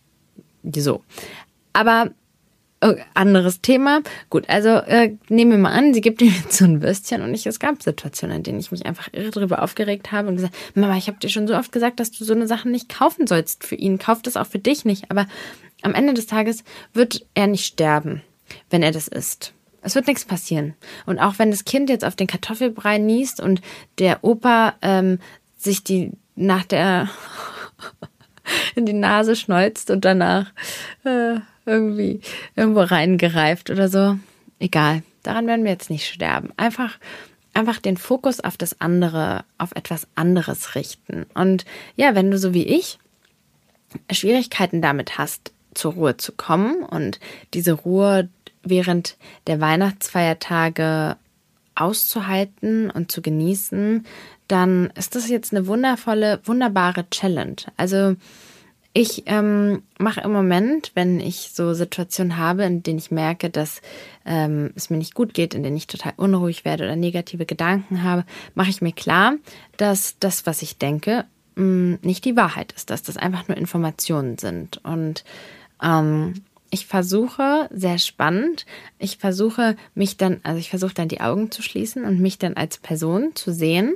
so. 0.64 1.04
Aber 1.74 2.12
Oh, 2.84 2.96
anderes 3.14 3.62
Thema. 3.62 4.02
Gut, 4.32 4.50
also 4.50 4.70
äh, 4.70 5.16
nehmen 5.30 5.52
wir 5.52 5.58
mal 5.60 5.72
an, 5.72 5.94
sie 5.94 6.02
gibt 6.02 6.20
ihm 6.20 6.34
jetzt 6.36 6.58
so 6.58 6.66
ein 6.66 6.82
Würstchen 6.82 7.22
und 7.22 7.32
ich, 7.36 7.46
es 7.46 7.60
gab 7.60 7.84
Situationen, 7.84 8.38
in 8.38 8.44
denen 8.44 8.60
ich 8.60 8.72
mich 8.72 8.88
einfach 8.88 9.10
irre 9.14 9.30
darüber 9.30 9.62
aufgeregt 9.62 10.12
habe 10.12 10.30
und 10.30 10.38
gesagt, 10.38 10.56
Mama, 10.74 10.98
ich 10.98 11.06
habe 11.06 11.20
dir 11.20 11.30
schon 11.30 11.48
so 11.48 11.56
oft 11.56 11.72
gesagt, 11.72 12.00
dass 12.00 12.10
du 12.10 12.24
so 12.24 12.34
eine 12.34 12.48
Sache 12.48 12.68
nicht 12.68 12.90
kaufen 12.90 13.28
sollst 13.28 13.66
für 13.66 13.76
ihn. 13.76 14.00
Kauf 14.00 14.24
das 14.24 14.36
auch 14.36 14.48
für 14.48 14.58
dich 14.58 14.84
nicht. 14.84 15.12
Aber 15.12 15.28
am 15.84 15.94
Ende 15.94 16.16
des 16.16 16.26
Tages 16.26 16.64
wird 16.92 17.24
er 17.36 17.46
nicht 17.46 17.68
sterben, 17.68 18.24
wenn 18.72 18.82
er 18.82 18.92
das 18.92 19.08
isst. 19.08 19.54
Es 19.84 19.94
wird 19.94 20.08
nichts 20.08 20.26
passieren. 20.26 20.74
Und 21.06 21.20
auch 21.20 21.38
wenn 21.38 21.52
das 21.52 21.66
Kind 21.66 21.88
jetzt 21.88 22.06
auf 22.06 22.16
den 22.16 22.28
Kartoffelbrei 22.28 22.98
niest 22.98 23.40
und 23.40 23.62
der 24.00 24.24
Opa 24.24 24.74
ähm, 24.82 25.20
sich 25.56 25.84
die 25.84 26.14
nach 26.36 26.64
der 26.64 27.10
in 28.76 28.88
die 28.88 28.94
Nase 28.94 29.36
schneuzt 29.36 29.92
und 29.92 30.04
danach 30.04 30.52
äh, 31.04 31.42
irgendwie 31.66 32.22
irgendwo 32.56 32.82
reingereift 32.82 33.70
oder 33.70 33.88
so. 33.88 34.18
Egal, 34.60 35.04
daran 35.24 35.48
werden 35.48 35.64
wir 35.64 35.72
jetzt 35.72 35.90
nicht 35.90 36.08
sterben. 36.08 36.52
Einfach, 36.58 36.98
einfach 37.54 37.80
den 37.80 37.98
Fokus 37.98 38.40
auf 38.40 38.58
das 38.58 38.80
andere, 38.82 39.44
auf 39.58 39.72
etwas 39.76 40.08
anderes 40.16 40.76
richten. 40.76 41.26
Und 41.34 41.66
ja, 41.96 42.16
wenn 42.16 42.32
du 42.32 42.38
so 42.38 42.54
wie 42.54 42.66
ich 42.66 43.00
Schwierigkeiten 44.12 44.82
damit 44.82 45.18
hast, 45.18 45.52
zur 45.74 45.94
Ruhe 45.94 46.18
zu 46.18 46.34
kommen 46.34 46.84
und 46.84 47.20
diese 47.54 47.74
Ruhe 47.74 48.30
während 48.64 49.18
der 49.48 49.60
Weihnachtsfeiertage 49.60 51.18
auszuhalten 51.76 52.92
und 52.92 53.12
zu 53.12 53.22
genießen, 53.22 54.06
dann 54.48 54.92
ist 54.96 55.16
das 55.16 55.30
jetzt 55.30 55.54
eine 55.54 55.66
wundervolle, 55.68 56.42
wunderbare 56.44 57.10
Challenge. 57.10 57.56
Also 57.78 58.16
Ich 58.94 59.24
ähm, 59.28 59.84
mache 60.00 60.22
im 60.22 60.34
Moment, 60.34 60.92
wenn 60.96 61.22
ich 61.22 61.52
so 61.54 61.74
Situationen 61.74 62.38
habe, 62.38 62.66
in 62.66 62.84
denen 62.84 63.00
ich 63.00 63.10
merke, 63.10 63.50
dass 63.50 63.82
ähm, 64.26 64.72
es 64.76 64.90
mir 64.90 64.98
nicht 64.98 65.16
gut 65.16 65.34
geht, 65.34 65.54
in 65.54 65.64
denen 65.64 65.78
ich 65.78 65.88
total 65.88 66.14
unruhig 66.18 66.66
werde 66.66 66.84
oder 66.84 66.98
negative 66.98 67.46
Gedanken 67.46 68.04
habe, 68.04 68.26
mache 68.54 68.70
ich 68.70 68.82
mir 68.82 68.92
klar, 68.92 69.36
dass 69.78 70.18
das, 70.20 70.46
was 70.46 70.62
ich 70.62 70.78
denke, 70.78 71.26
mh, 71.56 71.64
mm, 71.64 72.00
nicht 72.02 72.26
die 72.26 72.36
Wahrheit 72.36 72.74
ist, 72.74 72.90
dass 72.90 73.02
das 73.02 73.16
einfach 73.16 73.48
nur 73.48 73.58
Informationen 73.58 74.38
sind. 74.38 74.84
Und 74.84 75.24
ähm, 75.82 76.34
ich 76.70 76.86
versuche, 76.86 77.70
sehr 77.72 77.98
spannend, 77.98 78.66
ich 79.00 79.18
versuche 79.18 79.78
mich 79.96 80.18
dann, 80.18 80.42
also 80.44 80.60
ich 80.60 80.70
versuche 80.70 80.94
dann 80.94 81.08
die 81.08 81.22
Augen 81.22 81.50
zu 81.50 81.62
schließen 81.62 82.04
und 82.04 82.20
mich 82.20 82.40
dann 82.40 82.56
als 82.56 82.78
Person 82.78 83.36
zu 83.36 83.54
sehen 83.54 83.96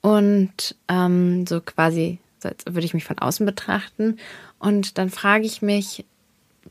und 0.00 0.76
ähm, 0.88 1.46
so 1.46 1.60
quasi, 1.60 2.20
als 2.46 2.64
würde 2.66 2.84
ich 2.84 2.94
mich 2.94 3.04
von 3.04 3.18
außen 3.18 3.44
betrachten. 3.46 4.18
Und 4.58 4.98
dann 4.98 5.10
frage 5.10 5.46
ich 5.46 5.62
mich, 5.62 6.04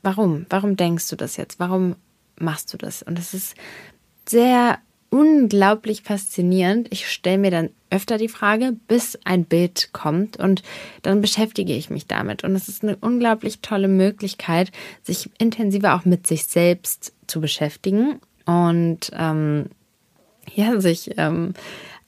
warum? 0.01 0.45
Warum 0.49 0.75
denkst 0.75 1.09
du 1.09 1.15
das 1.15 1.37
jetzt? 1.37 1.59
Warum 1.59 1.95
machst 2.37 2.73
du 2.73 2.77
das? 2.77 3.03
Und 3.03 3.19
es 3.19 3.33
ist 3.33 3.55
sehr 4.27 4.79
unglaublich 5.09 6.01
faszinierend. 6.01 6.87
Ich 6.91 7.07
stelle 7.07 7.37
mir 7.37 7.51
dann 7.51 7.69
öfter 7.91 8.17
die 8.17 8.29
Frage, 8.29 8.75
bis 8.87 9.19
ein 9.25 9.45
Bild 9.45 9.89
kommt 9.93 10.37
und 10.37 10.63
dann 11.03 11.21
beschäftige 11.21 11.75
ich 11.75 11.91
mich 11.91 12.07
damit. 12.07 12.43
Und 12.43 12.55
es 12.55 12.67
ist 12.67 12.81
eine 12.81 12.95
unglaublich 12.95 13.59
tolle 13.59 13.87
Möglichkeit, 13.87 14.71
sich 15.03 15.29
intensiver 15.37 15.93
auch 15.93 16.05
mit 16.05 16.25
sich 16.25 16.47
selbst 16.47 17.13
zu 17.27 17.41
beschäftigen 17.41 18.19
und 18.45 19.11
ähm, 19.13 19.67
ja, 20.55 20.81
sich 20.81 21.11
ähm, 21.17 21.53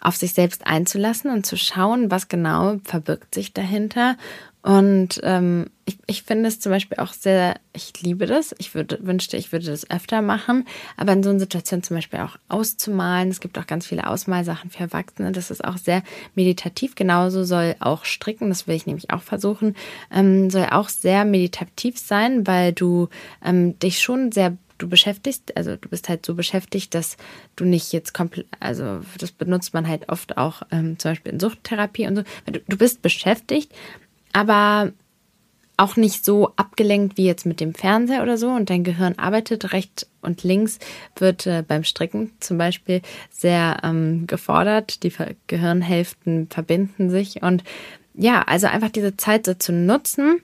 auf 0.05 0.15
sich 0.15 0.33
selbst 0.33 0.65
einzulassen 0.65 1.31
und 1.31 1.45
zu 1.45 1.57
schauen, 1.57 2.11
was 2.11 2.27
genau 2.27 2.77
verbirgt 2.83 3.33
sich 3.33 3.53
dahinter 3.53 4.17
und 4.65 5.21
ähm, 5.21 5.67
ich, 5.85 5.99
ich 6.07 6.23
finde 6.23 6.47
es 6.47 6.59
zum 6.59 6.71
Beispiel 6.71 6.97
auch 6.97 7.13
sehr, 7.13 7.57
ich 7.71 8.01
liebe 8.01 8.25
das. 8.25 8.55
Ich 8.57 8.73
würde, 8.73 8.97
wünschte, 8.99 9.37
ich 9.37 9.51
würde 9.51 9.67
das 9.67 9.87
öfter 9.91 10.23
machen. 10.23 10.65
Aber 10.97 11.13
in 11.13 11.21
so 11.21 11.29
einer 11.29 11.37
Situation 11.37 11.83
zum 11.83 11.97
Beispiel 11.97 12.21
auch 12.21 12.37
auszumalen. 12.49 13.29
Es 13.29 13.41
gibt 13.41 13.59
auch 13.59 13.67
ganz 13.67 13.85
viele 13.85 14.07
Ausmalsachen 14.07 14.71
für 14.71 14.79
Erwachsene. 14.79 15.31
Das 15.33 15.51
ist 15.51 15.63
auch 15.63 15.77
sehr 15.77 16.01
meditativ. 16.33 16.95
Genauso 16.95 17.43
soll 17.43 17.75
auch 17.79 18.05
Stricken, 18.05 18.49
das 18.49 18.67
will 18.67 18.75
ich 18.75 18.87
nämlich 18.87 19.11
auch 19.11 19.21
versuchen, 19.21 19.75
ähm, 20.11 20.49
soll 20.49 20.65
auch 20.71 20.89
sehr 20.89 21.25
meditativ 21.25 21.99
sein, 21.99 22.47
weil 22.47 22.73
du 22.73 23.09
ähm, 23.43 23.77
dich 23.77 23.99
schon 23.99 24.31
sehr 24.31 24.57
du 24.77 24.87
beschäftigst, 24.89 25.55
also 25.55 25.75
du 25.75 25.89
bist 25.89 26.09
halt 26.09 26.25
so 26.25 26.35
beschäftigt, 26.35 26.93
dass 26.93 27.17
du 27.55 27.65
nicht 27.65 27.93
jetzt 27.93 28.13
komplett, 28.13 28.47
also 28.59 29.01
das 29.17 29.31
benutzt 29.31 29.73
man 29.73 29.87
halt 29.87 30.09
oft 30.09 30.37
auch 30.37 30.63
ähm, 30.71 30.99
zum 30.99 31.11
Beispiel 31.11 31.33
in 31.33 31.39
Suchttherapie 31.39 32.07
und 32.07 32.17
so. 32.17 32.23
Du, 32.45 32.59
du 32.59 32.77
bist 32.77 33.01
beschäftigt, 33.01 33.71
aber 34.33 34.91
auch 35.77 35.95
nicht 35.95 36.23
so 36.23 36.53
abgelenkt 36.55 37.17
wie 37.17 37.25
jetzt 37.25 37.45
mit 37.45 37.59
dem 37.59 37.73
Fernseher 37.73 38.23
oder 38.23 38.37
so. 38.37 38.49
Und 38.49 38.69
dein 38.69 38.83
Gehirn 38.83 39.17
arbeitet 39.17 39.73
rechts 39.73 40.07
und 40.21 40.43
links, 40.43 40.79
wird 41.17 41.45
äh, 41.47 41.63
beim 41.67 41.83
Stricken 41.83 42.31
zum 42.39 42.57
Beispiel 42.57 43.01
sehr 43.29 43.79
ähm, 43.83 44.27
gefordert. 44.27 45.03
Die 45.03 45.13
Gehirnhälften 45.47 46.47
verbinden 46.49 47.09
sich. 47.09 47.41
Und 47.41 47.63
ja, 48.13 48.41
also 48.43 48.67
einfach 48.67 48.89
diese 48.89 49.17
Zeit 49.17 49.45
so 49.45 49.53
zu 49.53 49.73
nutzen 49.73 50.41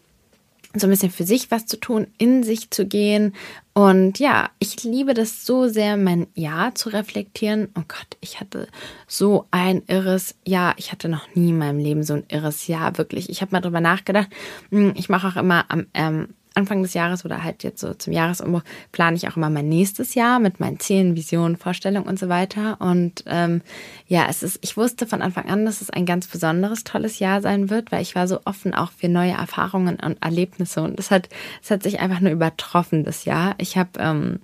so 0.74 0.88
ein 0.88 0.90
bisschen 0.90 1.12
für 1.12 1.24
sich 1.24 1.52
was 1.52 1.66
zu 1.66 1.80
tun, 1.80 2.08
in 2.18 2.44
sich 2.44 2.72
zu 2.72 2.86
gehen. 2.86 3.34
Und 3.74 4.20
ja, 4.20 4.50
ich 4.60 4.84
liebe 4.84 5.14
das 5.14 5.46
so 5.46 5.68
sehr, 5.68 5.98
mein 5.98 6.28
Jahr 6.34 6.76
zu 6.76 6.90
reflektieren. 6.90 7.70
Oh 7.78 7.84
Gott, 7.88 8.18
ich 8.20 8.40
hatte 8.40 8.68
so 9.08 9.46
ein 9.52 9.84
irres 9.88 10.36
Jahr. 10.46 10.74
Ich 10.78 10.92
hatte 10.92 11.10
noch 11.10 11.34
nie 11.36 11.50
in 11.50 11.58
meinem 11.58 11.80
Leben 11.80 12.04
so 12.04 12.14
ein 12.14 12.26
irres 12.30 12.68
Jahr, 12.68 12.98
wirklich. 12.98 13.30
Ich 13.30 13.42
habe 13.42 13.54
mal 13.54 13.62
drüber 13.62 13.82
nachgedacht. 13.82 14.30
Hm, 14.72 14.94
ich 14.96 15.10
mache 15.10 15.28
auch 15.28 15.36
immer 15.38 15.66
am 15.70 15.88
ähm, 15.94 16.30
Anfang 16.54 16.82
des 16.82 16.94
Jahres 16.94 17.24
oder 17.24 17.44
halt 17.44 17.64
jetzt 17.64 17.80
so 17.80 17.94
zum 17.94 18.12
Jahresumbruch 18.12 18.64
plane 18.92 19.16
ich 19.16 19.28
auch 19.28 19.38
immer 19.38 19.50
mein 19.50 19.70
nächstes 19.70 20.16
Jahr 20.16 20.40
mit 20.40 20.60
meinen 20.60 20.80
Zielen, 20.80 21.16
Visionen, 21.16 21.56
Vorstellungen 21.56 22.08
und 22.08 22.20
so 22.20 22.28
weiter. 22.28 22.80
Und 22.82 23.24
ähm, 23.28 23.62
ja, 24.08 24.28
es 24.30 24.44
ist, 24.44 24.60
ich 24.62 24.76
wusste 24.76 25.08
von 25.08 25.22
Anfang 25.22 25.50
an, 25.50 25.66
dass 25.66 25.82
es 25.82 25.90
ein 25.90 26.06
ganz 26.06 26.28
besonderes, 26.28 26.84
tolles 26.84 27.20
Jahr 27.20 27.42
sein 27.42 27.70
wird, 27.70 27.92
weil 27.92 28.02
ich 28.02 28.16
war 28.16 28.28
so 28.28 28.42
offen 28.46 28.74
auch 28.74 28.92
für 28.92 29.08
neue 29.08 29.32
Erfahrungen 29.32 29.98
und 30.04 30.22
Erlebnisse. 30.22 30.82
Und 30.82 31.00
es 31.00 31.10
hat, 31.10 31.30
es 31.64 31.72
hat 31.72 31.84
sich 31.84 32.00
einfach 32.00 32.20
nur 32.20 32.32
übertroffen, 32.32 33.04
das 33.04 33.24
Jahr. 33.26 33.56
Ich 33.58 33.78
habe 33.78 33.92
ähm, 34.00 34.40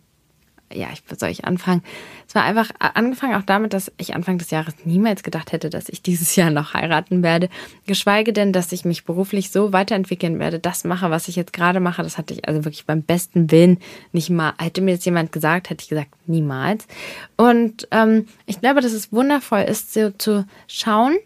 ja, 0.74 0.88
ich 0.91 1.01
soll 1.17 1.29
ich 1.29 1.45
anfangen? 1.45 1.81
Es 2.27 2.36
war 2.36 2.43
einfach 2.43 2.69
angefangen 2.79 3.36
auch 3.36 3.43
damit, 3.43 3.74
dass 3.74 3.91
ich 3.97 4.15
Anfang 4.15 4.38
des 4.38 4.51
Jahres 4.51 4.74
niemals 4.83 5.24
gedacht 5.24 5.51
hätte, 5.51 5.69
dass 5.69 5.89
ich 5.89 6.01
dieses 6.03 6.36
Jahr 6.36 6.50
noch 6.50 6.74
heiraten 6.74 7.24
werde. 7.24 7.50
Geschweige 7.86 8.33
denn, 8.33 8.53
dass 8.53 8.71
ich 8.71 8.86
mich 8.86 9.05
beruflich 9.05 9.51
so 9.51 9.74
weiterentwickeln 9.74 10.39
werde, 10.39 10.59
das 10.59 10.83
mache, 10.83 11.09
was 11.09 11.27
ich 11.27 11.36
jetzt 11.36 11.53
gerade 11.53 11.79
mache. 11.79 12.03
Das 12.03 12.17
hatte 12.17 12.33
ich 12.33 12.47
also 12.47 12.65
wirklich 12.65 12.86
beim 12.86 13.01
besten 13.01 13.51
Willen 13.51 13.79
nicht 14.12 14.29
mal. 14.29 14.53
Hätte 14.57 14.81
mir 14.81 14.91
jetzt 14.91 15.05
jemand 15.05 15.31
gesagt, 15.31 15.69
hätte 15.69 15.83
ich 15.83 15.89
gesagt, 15.89 16.09
niemals. 16.25 16.86
Und 17.38 17.88
ähm, 17.91 18.27
ich 18.45 18.59
glaube, 18.59 18.81
dass 18.81 18.91
es 18.91 19.13
wundervoll 19.13 19.62
ist, 19.62 19.93
so 19.93 20.12
zu 20.12 20.45
schauen, 20.67 21.17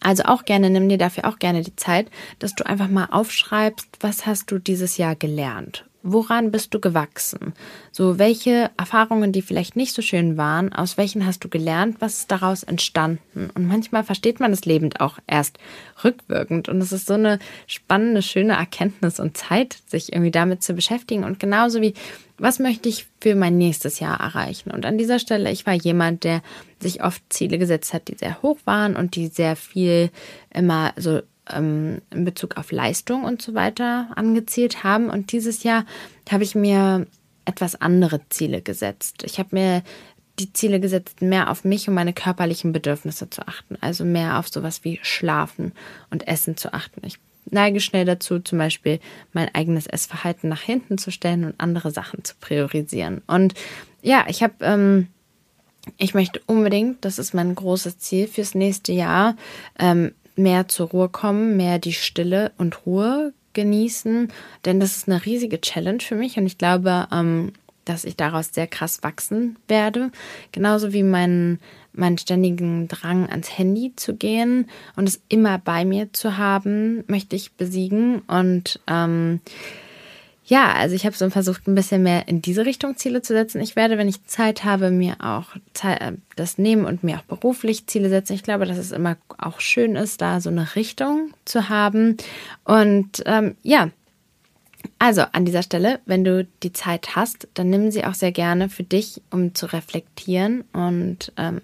also 0.00 0.24
auch 0.24 0.44
gerne, 0.44 0.70
nimm 0.70 0.88
dir 0.88 0.98
dafür 0.98 1.26
auch 1.26 1.38
gerne 1.38 1.62
die 1.62 1.76
Zeit, 1.76 2.10
dass 2.38 2.54
du 2.54 2.66
einfach 2.66 2.88
mal 2.88 3.06
aufschreibst, 3.10 3.88
was 4.00 4.26
hast 4.26 4.50
du 4.50 4.58
dieses 4.58 4.96
Jahr 4.96 5.16
gelernt? 5.16 5.87
Woran 6.12 6.50
bist 6.50 6.72
du 6.74 6.80
gewachsen? 6.80 7.52
So, 7.92 8.18
welche 8.18 8.70
Erfahrungen, 8.76 9.32
die 9.32 9.42
vielleicht 9.42 9.76
nicht 9.76 9.94
so 9.94 10.02
schön 10.02 10.36
waren, 10.36 10.72
aus 10.72 10.96
welchen 10.96 11.26
hast 11.26 11.44
du 11.44 11.48
gelernt? 11.48 11.96
Was 12.00 12.20
ist 12.20 12.30
daraus 12.30 12.62
entstanden? 12.62 13.50
Und 13.54 13.66
manchmal 13.66 14.04
versteht 14.04 14.40
man 14.40 14.50
das 14.50 14.64
Leben 14.64 14.90
auch 14.98 15.18
erst 15.26 15.58
rückwirkend. 16.02 16.68
Und 16.68 16.80
es 16.80 16.92
ist 16.92 17.06
so 17.06 17.14
eine 17.14 17.38
spannende, 17.66 18.22
schöne 18.22 18.54
Erkenntnis 18.54 19.20
und 19.20 19.36
Zeit, 19.36 19.78
sich 19.86 20.12
irgendwie 20.12 20.30
damit 20.30 20.62
zu 20.62 20.74
beschäftigen. 20.74 21.24
Und 21.24 21.38
genauso 21.38 21.80
wie, 21.80 21.94
was 22.38 22.58
möchte 22.58 22.88
ich 22.88 23.06
für 23.20 23.34
mein 23.34 23.58
nächstes 23.58 24.00
Jahr 24.00 24.20
erreichen? 24.20 24.70
Und 24.70 24.86
an 24.86 24.96
dieser 24.96 25.18
Stelle, 25.18 25.50
ich 25.50 25.66
war 25.66 25.74
jemand, 25.74 26.24
der 26.24 26.42
sich 26.80 27.02
oft 27.02 27.22
Ziele 27.28 27.58
gesetzt 27.58 27.92
hat, 27.92 28.08
die 28.08 28.16
sehr 28.16 28.40
hoch 28.42 28.58
waren 28.64 28.96
und 28.96 29.16
die 29.16 29.26
sehr 29.26 29.56
viel 29.56 30.10
immer 30.50 30.92
so 30.96 31.20
ähm, 31.52 32.00
in 32.10 32.24
Bezug 32.24 32.56
auf 32.56 32.72
Leistung 32.72 33.24
und 33.24 33.42
so 33.42 33.54
weiter 33.54 34.08
angezielt 34.14 34.84
haben. 34.84 35.10
Und 35.10 35.32
dieses 35.32 35.62
Jahr 35.62 35.84
habe 36.30 36.44
ich 36.44 36.54
mir 36.54 37.06
etwas 37.44 37.80
andere 37.80 38.20
Ziele 38.28 38.60
gesetzt. 38.60 39.22
Ich 39.24 39.38
habe 39.38 39.50
mir 39.52 39.82
die 40.38 40.52
Ziele 40.52 40.80
gesetzt, 40.80 41.22
mehr 41.22 41.50
auf 41.50 41.64
mich 41.64 41.88
und 41.88 41.94
meine 41.94 42.12
körperlichen 42.12 42.72
Bedürfnisse 42.72 43.30
zu 43.30 43.46
achten. 43.46 43.76
Also 43.80 44.04
mehr 44.04 44.38
auf 44.38 44.48
sowas 44.48 44.84
wie 44.84 45.00
Schlafen 45.02 45.72
und 46.10 46.28
Essen 46.28 46.56
zu 46.56 46.72
achten. 46.72 47.00
Ich 47.04 47.18
neige 47.50 47.80
schnell 47.80 48.04
dazu, 48.04 48.38
zum 48.40 48.58
Beispiel 48.58 49.00
mein 49.32 49.52
eigenes 49.54 49.86
Essverhalten 49.86 50.48
nach 50.48 50.60
hinten 50.60 50.98
zu 50.98 51.10
stellen 51.10 51.44
und 51.44 51.54
andere 51.58 51.90
Sachen 51.90 52.24
zu 52.24 52.34
priorisieren. 52.40 53.22
Und 53.26 53.54
ja, 54.02 54.26
ich 54.28 54.42
habe, 54.42 54.54
ähm, 54.60 55.08
ich 55.96 56.14
möchte 56.14 56.40
unbedingt, 56.46 57.04
das 57.04 57.18
ist 57.18 57.34
mein 57.34 57.54
großes 57.54 57.98
Ziel 57.98 58.28
fürs 58.28 58.54
nächste 58.54 58.92
Jahr, 58.92 59.36
ähm, 59.78 60.12
mehr 60.38 60.68
zur 60.68 60.88
Ruhe 60.88 61.08
kommen, 61.08 61.56
mehr 61.56 61.78
die 61.78 61.92
Stille 61.92 62.52
und 62.58 62.86
Ruhe 62.86 63.32
genießen, 63.52 64.32
denn 64.64 64.80
das 64.80 64.96
ist 64.96 65.08
eine 65.08 65.24
riesige 65.24 65.60
Challenge 65.60 66.00
für 66.00 66.14
mich 66.14 66.38
und 66.38 66.46
ich 66.46 66.58
glaube, 66.58 67.08
ähm, 67.12 67.52
dass 67.84 68.04
ich 68.04 68.16
daraus 68.16 68.50
sehr 68.52 68.66
krass 68.66 69.02
wachsen 69.02 69.56
werde. 69.66 70.10
Genauso 70.52 70.92
wie 70.92 71.02
meinen, 71.02 71.58
meinen 71.92 72.18
ständigen 72.18 72.86
Drang 72.86 73.28
ans 73.28 73.56
Handy 73.56 73.92
zu 73.96 74.14
gehen 74.14 74.68
und 74.94 75.08
es 75.08 75.20
immer 75.28 75.58
bei 75.58 75.84
mir 75.84 76.12
zu 76.12 76.36
haben, 76.36 77.02
möchte 77.06 77.34
ich 77.34 77.52
besiegen 77.52 78.20
und 78.28 78.80
ähm, 78.86 79.40
ja, 80.48 80.72
also 80.72 80.94
ich 80.94 81.04
habe 81.04 81.14
so 81.14 81.28
versucht, 81.28 81.68
ein 81.68 81.74
bisschen 81.74 82.02
mehr 82.02 82.26
in 82.26 82.40
diese 82.40 82.64
Richtung 82.64 82.96
Ziele 82.96 83.20
zu 83.20 83.34
setzen. 83.34 83.60
Ich 83.60 83.76
werde, 83.76 83.98
wenn 83.98 84.08
ich 84.08 84.24
Zeit 84.24 84.64
habe, 84.64 84.90
mir 84.90 85.16
auch 85.20 85.54
äh, 85.82 86.12
das 86.36 86.56
nehmen 86.56 86.86
und 86.86 87.04
mir 87.04 87.18
auch 87.18 87.22
beruflich 87.22 87.86
Ziele 87.86 88.08
setzen. 88.08 88.32
Ich 88.32 88.44
glaube, 88.44 88.64
dass 88.64 88.78
es 88.78 88.90
immer 88.90 89.18
auch 89.36 89.60
schön 89.60 89.94
ist, 89.94 90.22
da 90.22 90.40
so 90.40 90.48
eine 90.48 90.74
Richtung 90.74 91.34
zu 91.44 91.68
haben. 91.68 92.16
Und 92.64 93.22
ähm, 93.26 93.56
ja, 93.62 93.90
also 94.98 95.20
an 95.32 95.44
dieser 95.44 95.62
Stelle, 95.62 96.00
wenn 96.06 96.24
du 96.24 96.46
die 96.62 96.72
Zeit 96.72 97.14
hast, 97.14 97.46
dann 97.52 97.68
nimm 97.68 97.90
sie 97.90 98.06
auch 98.06 98.14
sehr 98.14 98.32
gerne 98.32 98.70
für 98.70 98.84
dich, 98.84 99.20
um 99.30 99.54
zu 99.54 99.66
reflektieren 99.66 100.64
und 100.72 101.30
ähm, 101.36 101.60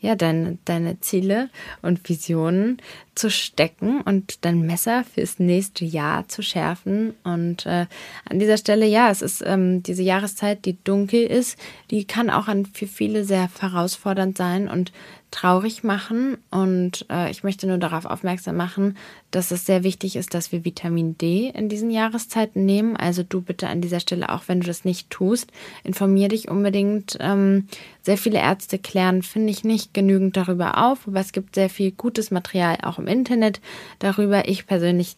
ja, 0.00 0.14
deine, 0.14 0.58
deine 0.64 1.00
Ziele 1.00 1.48
und 1.82 2.08
Visionen 2.08 2.78
zu 3.14 3.30
stecken 3.30 4.02
und 4.02 4.44
dein 4.44 4.60
Messer 4.60 5.04
fürs 5.04 5.38
nächste 5.38 5.84
Jahr 5.84 6.28
zu 6.28 6.42
schärfen. 6.42 7.14
Und 7.24 7.64
äh, 7.66 7.86
an 8.28 8.38
dieser 8.38 8.58
Stelle, 8.58 8.86
ja, 8.86 9.10
es 9.10 9.22
ist 9.22 9.42
ähm, 9.44 9.82
diese 9.82 10.02
Jahreszeit, 10.02 10.64
die 10.66 10.76
dunkel 10.84 11.24
ist, 11.24 11.58
die 11.90 12.04
kann 12.04 12.30
auch 12.30 12.46
an, 12.46 12.66
für 12.66 12.86
viele 12.86 13.24
sehr 13.24 13.48
herausfordernd 13.58 14.36
sein 14.36 14.68
und 14.68 14.92
traurig 15.30 15.84
machen. 15.84 16.38
Und 16.50 17.06
äh, 17.10 17.30
ich 17.30 17.42
möchte 17.42 17.66
nur 17.66 17.78
darauf 17.78 18.04
aufmerksam 18.04 18.56
machen, 18.56 18.96
dass 19.30 19.50
es 19.50 19.66
sehr 19.66 19.82
wichtig 19.82 20.16
ist, 20.16 20.34
dass 20.34 20.52
wir 20.52 20.64
Vitamin 20.64 21.18
D 21.18 21.50
in 21.54 21.68
diesen 21.68 21.90
Jahreszeiten 21.90 22.64
nehmen. 22.64 22.96
Also 22.96 23.22
du 23.22 23.42
bitte 23.42 23.68
an 23.68 23.80
dieser 23.80 24.00
Stelle, 24.00 24.30
auch 24.30 24.44
wenn 24.46 24.60
du 24.60 24.66
das 24.66 24.84
nicht 24.84 25.10
tust, 25.10 25.52
informier 25.84 26.28
dich 26.28 26.48
unbedingt. 26.48 27.16
Ähm, 27.20 27.66
sehr 28.02 28.18
viele 28.18 28.38
Ärzte 28.38 28.78
klären, 28.78 29.22
finde 29.22 29.50
ich, 29.50 29.64
nicht 29.64 29.92
genügend 29.92 30.36
darüber 30.36 30.78
auf, 30.86 31.08
aber 31.08 31.20
es 31.20 31.32
gibt 31.32 31.54
sehr 31.54 31.70
viel 31.70 31.90
gutes 31.90 32.30
Material 32.30 32.78
auch 32.82 32.98
im 32.98 33.06
Internet 33.06 33.60
darüber. 33.98 34.48
Ich 34.48 34.66
persönlich 34.66 35.16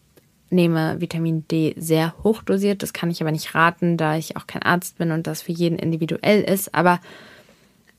nehme 0.50 1.00
Vitamin 1.00 1.46
D 1.48 1.74
sehr 1.76 2.14
hochdosiert. 2.24 2.82
Das 2.82 2.92
kann 2.92 3.10
ich 3.10 3.20
aber 3.20 3.32
nicht 3.32 3.54
raten, 3.54 3.96
da 3.96 4.16
ich 4.16 4.36
auch 4.36 4.46
kein 4.46 4.62
Arzt 4.62 4.98
bin 4.98 5.12
und 5.12 5.26
das 5.26 5.42
für 5.42 5.52
jeden 5.52 5.78
individuell 5.78 6.42
ist. 6.42 6.74
Aber 6.74 7.00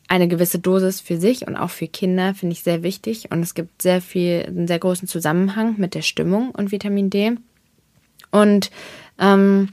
eine 0.10 0.28
gewisse 0.28 0.60
Dosis 0.60 1.00
für 1.00 1.18
sich 1.18 1.48
und 1.48 1.56
auch 1.56 1.70
für 1.70 1.88
Kinder 1.88 2.34
finde 2.34 2.54
ich 2.54 2.63
sehr 2.63 2.84
wichtig. 2.84 3.32
Und 3.32 3.42
es 3.42 3.54
gibt 3.54 3.82
sehr 3.82 4.01
viel, 4.01 4.44
einen 4.46 4.68
sehr 4.68 4.80
großen 4.80 5.08
Zusammenhang 5.08 5.75
mit 5.78 5.96
der 5.96 6.01
Stimmung 6.01 6.51
und 6.51 6.72
Vitamin 6.72 7.10
D. 7.10 7.38
Und 8.32 8.72
ähm, 9.20 9.70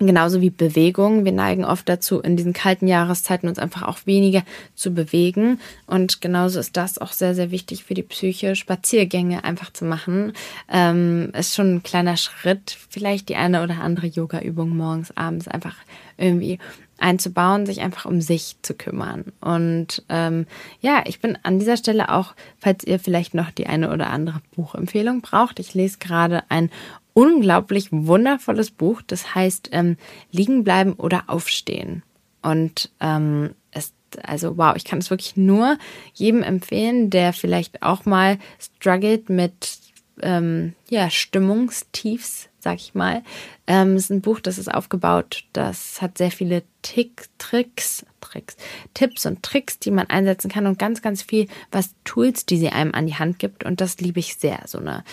Genauso 0.00 0.40
wie 0.40 0.50
Bewegung. 0.50 1.24
Wir 1.24 1.30
neigen 1.30 1.64
oft 1.64 1.88
dazu, 1.88 2.20
in 2.20 2.36
diesen 2.36 2.52
kalten 2.52 2.88
Jahreszeiten 2.88 3.48
uns 3.48 3.60
einfach 3.60 3.82
auch 3.82 3.98
weniger 4.06 4.42
zu 4.74 4.92
bewegen. 4.92 5.60
Und 5.86 6.20
genauso 6.20 6.58
ist 6.58 6.76
das 6.76 6.98
auch 6.98 7.12
sehr, 7.12 7.36
sehr 7.36 7.52
wichtig 7.52 7.84
für 7.84 7.94
die 7.94 8.02
Psyche, 8.02 8.56
Spaziergänge 8.56 9.44
einfach 9.44 9.72
zu 9.72 9.84
machen. 9.84 10.32
Ähm, 10.68 11.30
ist 11.32 11.54
schon 11.54 11.76
ein 11.76 11.82
kleiner 11.84 12.16
Schritt, 12.16 12.76
vielleicht 12.90 13.28
die 13.28 13.36
eine 13.36 13.62
oder 13.62 13.80
andere 13.80 14.08
Yoga-Übung 14.08 14.76
morgens, 14.76 15.16
abends 15.16 15.46
einfach 15.46 15.76
irgendwie 16.16 16.58
einzubauen, 16.98 17.66
sich 17.66 17.80
einfach 17.80 18.04
um 18.04 18.20
sich 18.20 18.56
zu 18.62 18.74
kümmern. 18.74 19.32
Und 19.40 20.02
ähm, 20.08 20.46
ja, 20.80 21.02
ich 21.06 21.20
bin 21.20 21.38
an 21.42 21.58
dieser 21.58 21.76
Stelle 21.76 22.10
auch, 22.10 22.34
falls 22.58 22.84
ihr 22.84 22.98
vielleicht 22.98 23.34
noch 23.34 23.50
die 23.50 23.66
eine 23.66 23.92
oder 23.92 24.10
andere 24.10 24.40
Buchempfehlung 24.54 25.20
braucht, 25.20 25.58
ich 25.58 25.74
lese 25.74 25.98
gerade 25.98 26.44
ein 26.48 26.70
unglaublich 27.12 27.88
wundervolles 27.90 28.70
Buch. 28.70 29.02
Das 29.06 29.34
heißt 29.34 29.70
ähm, 29.72 29.96
Liegen 30.30 30.64
bleiben 30.64 30.94
oder 30.94 31.24
aufstehen. 31.28 32.02
Und 32.42 32.90
ähm, 33.00 33.54
es, 33.70 33.94
also 34.22 34.58
wow, 34.58 34.76
ich 34.76 34.84
kann 34.84 34.98
es 34.98 35.10
wirklich 35.10 35.36
nur 35.36 35.78
jedem 36.12 36.42
empfehlen, 36.42 37.10
der 37.10 37.32
vielleicht 37.32 37.82
auch 37.82 38.04
mal 38.04 38.38
struggelt 38.58 39.30
mit 39.30 39.83
ähm, 40.22 40.74
ja, 40.88 41.10
Stimmungstiefs, 41.10 42.48
sag 42.58 42.76
ich 42.76 42.94
mal. 42.94 43.22
Ähm, 43.66 43.94
es 43.94 44.04
ist 44.04 44.10
ein 44.10 44.20
Buch, 44.20 44.40
das 44.40 44.58
ist 44.58 44.72
aufgebaut, 44.72 45.44
das 45.52 46.00
hat 46.00 46.18
sehr 46.18 46.30
viele 46.30 46.62
Tick, 46.82 47.26
Tricks, 47.38 48.04
Tricks, 48.20 48.56
Tipps 48.94 49.26
und 49.26 49.42
Tricks, 49.42 49.78
die 49.78 49.90
man 49.90 50.08
einsetzen 50.08 50.50
kann 50.50 50.66
und 50.66 50.78
ganz, 50.78 51.02
ganz 51.02 51.22
viel, 51.22 51.48
was 51.70 51.94
Tools, 52.04 52.46
die 52.46 52.58
sie 52.58 52.70
einem 52.70 52.94
an 52.94 53.06
die 53.06 53.16
Hand 53.16 53.38
gibt. 53.38 53.64
Und 53.64 53.80
das 53.80 53.98
liebe 53.98 54.20
ich 54.20 54.36
sehr, 54.36 54.60
so 54.66 54.78
eine, 54.78 55.04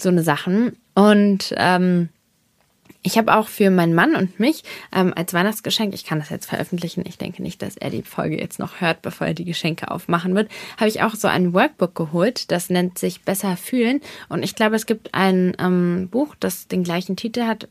so 0.00 0.08
eine 0.08 0.22
Sachen. 0.22 0.76
Und 0.94 1.54
ähm, 1.56 2.08
ich 3.06 3.16
habe 3.16 3.36
auch 3.36 3.46
für 3.46 3.70
meinen 3.70 3.94
Mann 3.94 4.16
und 4.16 4.40
mich 4.40 4.64
ähm, 4.92 5.14
als 5.14 5.32
Weihnachtsgeschenk, 5.32 5.94
ich 5.94 6.04
kann 6.04 6.18
das 6.18 6.28
jetzt 6.28 6.46
veröffentlichen, 6.46 7.04
ich 7.06 7.18
denke 7.18 7.40
nicht, 7.40 7.62
dass 7.62 7.76
er 7.76 7.90
die 7.90 8.02
Folge 8.02 8.36
jetzt 8.36 8.58
noch 8.58 8.80
hört, 8.80 9.00
bevor 9.00 9.28
er 9.28 9.34
die 9.34 9.44
Geschenke 9.44 9.92
aufmachen 9.92 10.34
wird, 10.34 10.50
habe 10.76 10.88
ich 10.88 11.02
auch 11.02 11.14
so 11.14 11.28
ein 11.28 11.54
Workbook 11.54 11.94
geholt, 11.94 12.50
das 12.50 12.68
nennt 12.68 12.98
sich 12.98 13.22
Besser 13.22 13.56
fühlen. 13.56 14.00
Und 14.28 14.42
ich 14.42 14.56
glaube, 14.56 14.74
es 14.74 14.86
gibt 14.86 15.14
ein 15.14 15.56
ähm, 15.60 16.08
Buch, 16.10 16.34
das 16.40 16.66
den 16.66 16.82
gleichen 16.82 17.14
Titel 17.14 17.42
hat, 17.42 17.68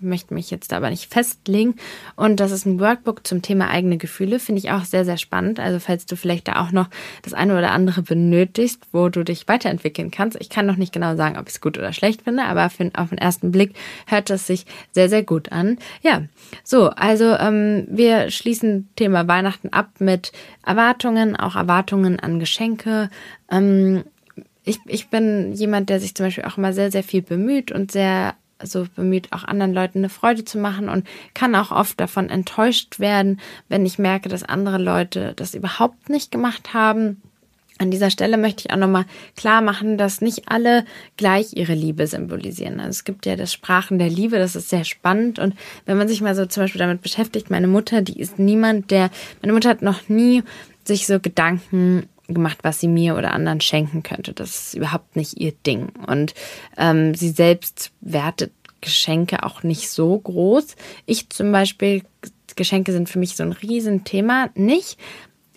möchte 0.00 0.34
mich 0.34 0.50
jetzt 0.50 0.72
aber 0.72 0.90
nicht 0.90 1.12
festlegen. 1.12 1.76
Und 2.14 2.40
das 2.40 2.52
ist 2.52 2.66
ein 2.66 2.80
Workbook 2.80 3.26
zum 3.26 3.42
Thema 3.42 3.68
eigene 3.68 3.98
Gefühle. 3.98 4.38
Finde 4.38 4.60
ich 4.60 4.70
auch 4.70 4.84
sehr, 4.84 5.04
sehr 5.04 5.18
spannend. 5.18 5.60
Also 5.60 5.78
falls 5.78 6.06
du 6.06 6.16
vielleicht 6.16 6.48
da 6.48 6.62
auch 6.62 6.72
noch 6.72 6.88
das 7.22 7.34
eine 7.34 7.56
oder 7.56 7.72
andere 7.72 8.02
benötigst, 8.02 8.82
wo 8.92 9.08
du 9.08 9.24
dich 9.24 9.46
weiterentwickeln 9.48 10.10
kannst. 10.10 10.38
Ich 10.40 10.48
kann 10.48 10.66
noch 10.66 10.76
nicht 10.76 10.92
genau 10.92 11.16
sagen, 11.16 11.36
ob 11.38 11.48
ich 11.48 11.54
es 11.54 11.60
gut 11.60 11.78
oder 11.78 11.92
schlecht 11.92 12.22
finde, 12.22 12.44
aber 12.44 12.70
für, 12.70 12.90
auf 12.94 13.10
den 13.10 13.18
ersten 13.18 13.52
Blick 13.52 13.74
hört 14.06 14.30
es 14.30 14.45
sich 14.46 14.66
sehr, 14.92 15.08
sehr 15.08 15.22
gut 15.22 15.52
an. 15.52 15.78
Ja, 16.02 16.22
so, 16.64 16.90
also 16.90 17.34
ähm, 17.34 17.86
wir 17.88 18.30
schließen 18.30 18.88
Thema 18.96 19.28
Weihnachten 19.28 19.68
ab 19.70 19.90
mit 19.98 20.32
Erwartungen, 20.64 21.36
auch 21.36 21.56
Erwartungen 21.56 22.20
an 22.20 22.40
Geschenke. 22.40 23.10
Ähm, 23.50 24.04
ich, 24.64 24.78
ich 24.86 25.08
bin 25.08 25.52
jemand, 25.52 25.90
der 25.90 26.00
sich 26.00 26.14
zum 26.14 26.26
Beispiel 26.26 26.44
auch 26.44 26.58
immer 26.58 26.72
sehr, 26.72 26.90
sehr 26.90 27.04
viel 27.04 27.22
bemüht 27.22 27.70
und 27.70 27.92
sehr 27.92 28.34
so 28.62 28.86
bemüht, 28.96 29.32
auch 29.32 29.44
anderen 29.44 29.74
Leuten 29.74 29.98
eine 29.98 30.08
Freude 30.08 30.44
zu 30.44 30.58
machen 30.58 30.88
und 30.88 31.06
kann 31.34 31.54
auch 31.54 31.70
oft 31.70 32.00
davon 32.00 32.30
enttäuscht 32.30 32.98
werden, 32.98 33.40
wenn 33.68 33.84
ich 33.84 33.98
merke, 33.98 34.28
dass 34.28 34.42
andere 34.42 34.78
Leute 34.78 35.34
das 35.36 35.54
überhaupt 35.54 36.08
nicht 36.08 36.30
gemacht 36.30 36.72
haben. 36.72 37.20
An 37.78 37.90
dieser 37.90 38.10
Stelle 38.10 38.38
möchte 38.38 38.64
ich 38.66 38.72
auch 38.72 38.78
nochmal 38.78 39.04
klar 39.36 39.60
machen, 39.60 39.98
dass 39.98 40.22
nicht 40.22 40.44
alle 40.48 40.84
gleich 41.16 41.54
ihre 41.54 41.74
Liebe 41.74 42.06
symbolisieren. 42.06 42.80
Also 42.80 42.90
es 42.90 43.04
gibt 43.04 43.26
ja 43.26 43.36
das 43.36 43.52
Sprachen 43.52 43.98
der 43.98 44.08
Liebe, 44.08 44.38
das 44.38 44.56
ist 44.56 44.70
sehr 44.70 44.84
spannend. 44.84 45.38
Und 45.38 45.54
wenn 45.84 45.98
man 45.98 46.08
sich 46.08 46.22
mal 46.22 46.34
so 46.34 46.46
zum 46.46 46.62
Beispiel 46.62 46.78
damit 46.78 47.02
beschäftigt, 47.02 47.50
meine 47.50 47.68
Mutter, 47.68 48.00
die 48.00 48.18
ist 48.18 48.38
niemand, 48.38 48.90
der, 48.90 49.10
meine 49.42 49.52
Mutter 49.52 49.68
hat 49.68 49.82
noch 49.82 50.08
nie 50.08 50.42
sich 50.84 51.06
so 51.06 51.20
Gedanken 51.20 52.08
gemacht, 52.28 52.58
was 52.62 52.80
sie 52.80 52.88
mir 52.88 53.16
oder 53.16 53.32
anderen 53.32 53.60
schenken 53.60 54.02
könnte. 54.02 54.32
Das 54.32 54.68
ist 54.68 54.74
überhaupt 54.74 55.14
nicht 55.16 55.38
ihr 55.38 55.52
Ding. 55.52 55.90
Und 56.06 56.34
ähm, 56.76 57.14
sie 57.14 57.30
selbst 57.30 57.92
wertet 58.00 58.52
Geschenke 58.80 59.42
auch 59.42 59.62
nicht 59.62 59.90
so 59.90 60.18
groß. 60.18 60.76
Ich 61.06 61.28
zum 61.30 61.52
Beispiel, 61.52 62.02
Geschenke 62.56 62.92
sind 62.92 63.08
für 63.08 63.18
mich 63.18 63.36
so 63.36 63.42
ein 63.42 63.52
Riesenthema. 63.52 64.48
Nicht, 64.54 64.98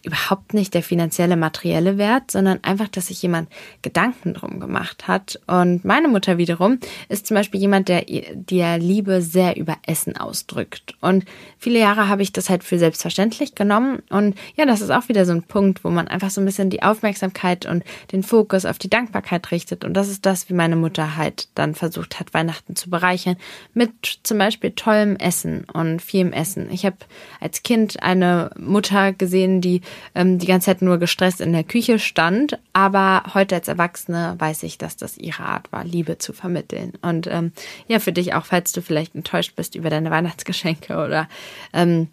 überhaupt 0.04 0.54
nicht 0.54 0.74
der 0.74 0.84
finanzielle, 0.84 1.36
materielle 1.36 1.98
Wert, 1.98 2.32
sondern 2.32 2.60
einfach, 2.64 2.88
dass 2.88 3.08
sich 3.08 3.22
jemand 3.22 3.50
Gedanken 3.82 4.34
drum 4.34 4.60
gemacht 4.60 5.08
hat. 5.08 5.40
Und 5.48 5.86
meine 5.86 6.08
Mutter 6.08 6.38
wiederum 6.38 6.80
ist 7.10 7.28
zum 7.28 7.36
Beispiel 7.36 7.60
jemand, 7.60 7.90
der 7.90 8.06
der 8.06 8.78
Liebe 8.78 9.22
sehr 9.22 9.58
über 9.58 9.78
Essen 9.86 10.18
ausdrückt. 10.18 10.96
Und 11.02 11.26
viele 11.58 11.80
Jahre 11.80 12.08
habe 12.08 12.22
ich 12.22 12.32
das 12.32 12.50
halt 12.50 12.64
für 12.64 12.80
selbstverständlich 12.80 13.56
genommen. 13.56 14.02
Und 14.10 14.36
ja, 14.56 14.66
das 14.66 14.82
ist 14.82 14.92
auch 14.92 15.10
wieder 15.10 15.26
so 15.26 15.34
ein 15.34 15.44
Punkt, 15.44 15.84
wo 15.84 15.90
man 15.90 16.08
einfach 16.08 16.30
so 16.30 16.42
ein 16.42 16.46
bisschen 16.46 16.70
die 16.70 16.84
Aufmerksamkeit 16.84 17.66
und 17.66 17.84
den 18.12 18.24
Fokus 18.24 18.66
auf 18.66 18.78
die 18.78 18.90
Dankbarkeit 18.90 19.52
richtet. 19.52 19.84
Und 19.84 19.94
das 19.94 20.10
ist 20.10 20.26
das, 20.26 20.50
wie 20.50 20.54
meine 20.54 20.76
Mutter 20.76 21.16
halt 21.16 21.50
dann 21.56 21.76
versucht 21.76 22.20
hat, 22.20 22.34
Weihnachten 22.34 22.76
zu 22.76 22.90
bereichern. 22.90 23.36
Mit 23.74 24.20
zum 24.24 24.38
Beispiel 24.38 24.72
tollem 24.72 25.16
Essen 25.18 25.66
und 25.74 26.02
vielem 26.02 26.34
Essen. 26.34 26.72
Ich 26.72 26.86
habe 26.86 26.98
als 27.40 27.64
Kind 27.64 28.02
eine 28.02 28.52
Mutter 28.58 29.14
gesehen, 29.14 29.62
die 29.62 29.82
ähm, 30.16 30.40
die 30.40 30.48
ganze 30.48 30.68
Zeit 30.68 30.82
nur 30.82 30.98
gestresst 30.98 31.42
in 31.42 31.54
der 31.54 31.64
Küche 31.64 32.00
stand. 32.00 32.58
Aber 32.74 33.24
heute 33.34 33.56
als 33.56 33.68
Erwachsene 33.68 34.36
weiß 34.38 34.64
ich, 34.64 34.78
dass 34.78 34.98
das 34.98 35.18
ihre 35.18 35.44
Art 35.44 35.72
war, 35.72 35.84
Liebe 35.84 36.18
zu 36.18 36.34
vermitteln. 36.34 36.94
Und 37.02 37.28
ähm, 37.28 37.52
ja, 37.88 38.00
für 38.00 38.14
dich 38.14 38.34
auch, 38.34 38.46
falls 38.46 38.72
du 38.72 38.82
vielleicht 38.82 39.16
enttäuscht 39.16 39.56
bist 39.56 39.76
über 39.76 39.90
deine 39.90 40.12
Weihnachtsgeschenke 40.12 40.98
oder 40.98 41.28
ähm, 41.74 42.08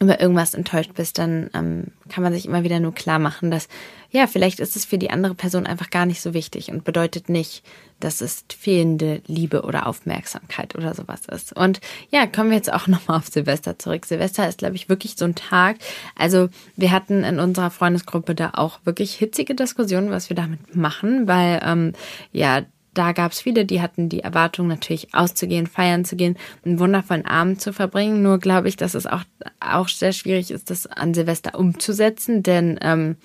über 0.00 0.20
irgendwas 0.20 0.54
enttäuscht 0.54 0.92
bist, 0.94 1.18
dann 1.18 1.50
ähm, 1.54 1.88
kann 2.08 2.22
man 2.22 2.32
sich 2.32 2.46
immer 2.46 2.62
wieder 2.62 2.80
nur 2.80 2.94
klar 2.94 3.18
machen, 3.18 3.50
dass 3.50 3.68
ja, 4.10 4.26
vielleicht 4.26 4.58
ist 4.58 4.74
es 4.74 4.86
für 4.86 4.96
die 4.96 5.10
andere 5.10 5.34
Person 5.34 5.66
einfach 5.66 5.90
gar 5.90 6.06
nicht 6.06 6.22
so 6.22 6.32
wichtig 6.32 6.70
und 6.70 6.84
bedeutet 6.84 7.28
nicht, 7.28 7.62
dass 8.00 8.22
es 8.22 8.44
fehlende 8.48 9.20
Liebe 9.26 9.62
oder 9.62 9.86
Aufmerksamkeit 9.86 10.74
oder 10.74 10.94
sowas 10.94 11.22
ist. 11.30 11.52
Und 11.52 11.80
ja, 12.10 12.26
kommen 12.26 12.48
wir 12.50 12.56
jetzt 12.56 12.72
auch 12.72 12.86
nochmal 12.86 13.18
auf 13.18 13.26
Silvester 13.26 13.78
zurück. 13.78 14.06
Silvester 14.06 14.48
ist, 14.48 14.58
glaube 14.58 14.76
ich, 14.76 14.88
wirklich 14.88 15.16
so 15.16 15.26
ein 15.26 15.34
Tag. 15.34 15.76
Also 16.16 16.48
wir 16.76 16.90
hatten 16.90 17.22
in 17.22 17.38
unserer 17.38 17.70
Freundesgruppe 17.70 18.34
da 18.34 18.52
auch 18.54 18.78
wirklich 18.84 19.14
hitzige 19.14 19.54
Diskussionen, 19.54 20.10
was 20.10 20.30
wir 20.30 20.36
damit 20.36 20.74
machen, 20.74 21.28
weil 21.28 21.60
ähm, 21.62 21.92
ja, 22.32 22.62
da 22.98 23.12
gab 23.12 23.32
es 23.32 23.40
viele, 23.40 23.64
die 23.64 23.80
hatten 23.80 24.08
die 24.08 24.20
Erwartung, 24.20 24.66
natürlich 24.66 25.14
auszugehen, 25.14 25.66
feiern 25.66 26.04
zu 26.04 26.16
gehen, 26.16 26.36
einen 26.64 26.80
wundervollen 26.80 27.26
Abend 27.26 27.60
zu 27.60 27.72
verbringen. 27.72 28.22
Nur 28.22 28.38
glaube 28.38 28.68
ich, 28.68 28.76
dass 28.76 28.94
es 28.94 29.06
auch, 29.06 29.22
auch 29.60 29.88
sehr 29.88 30.12
schwierig 30.12 30.50
ist, 30.50 30.70
das 30.70 30.86
an 30.86 31.14
Silvester 31.14 31.58
umzusetzen, 31.58 32.42
denn 32.42 32.78
ähm, 32.82 33.16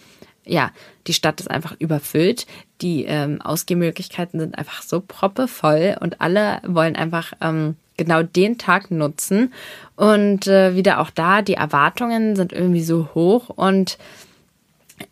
ja, 0.45 0.71
die 1.07 1.13
Stadt 1.13 1.39
ist 1.39 1.49
einfach 1.49 1.75
überfüllt. 1.79 2.45
Die 2.81 3.05
ähm, 3.05 3.41
Ausgehmöglichkeiten 3.41 4.39
sind 4.39 4.57
einfach 4.57 4.83
so 4.83 5.01
proppevoll 5.01 5.95
und 5.99 6.21
alle 6.21 6.61
wollen 6.67 6.95
einfach 6.95 7.33
ähm, 7.41 7.75
genau 7.97 8.23
den 8.23 8.57
Tag 8.57 8.91
nutzen. 8.91 9.53
Und 9.95 10.47
äh, 10.47 10.75
wieder 10.75 10.99
auch 10.99 11.09
da, 11.09 11.41
die 11.41 11.53
Erwartungen 11.53 12.35
sind 12.35 12.53
irgendwie 12.53 12.83
so 12.83 13.09
hoch 13.15 13.49
und 13.49 13.97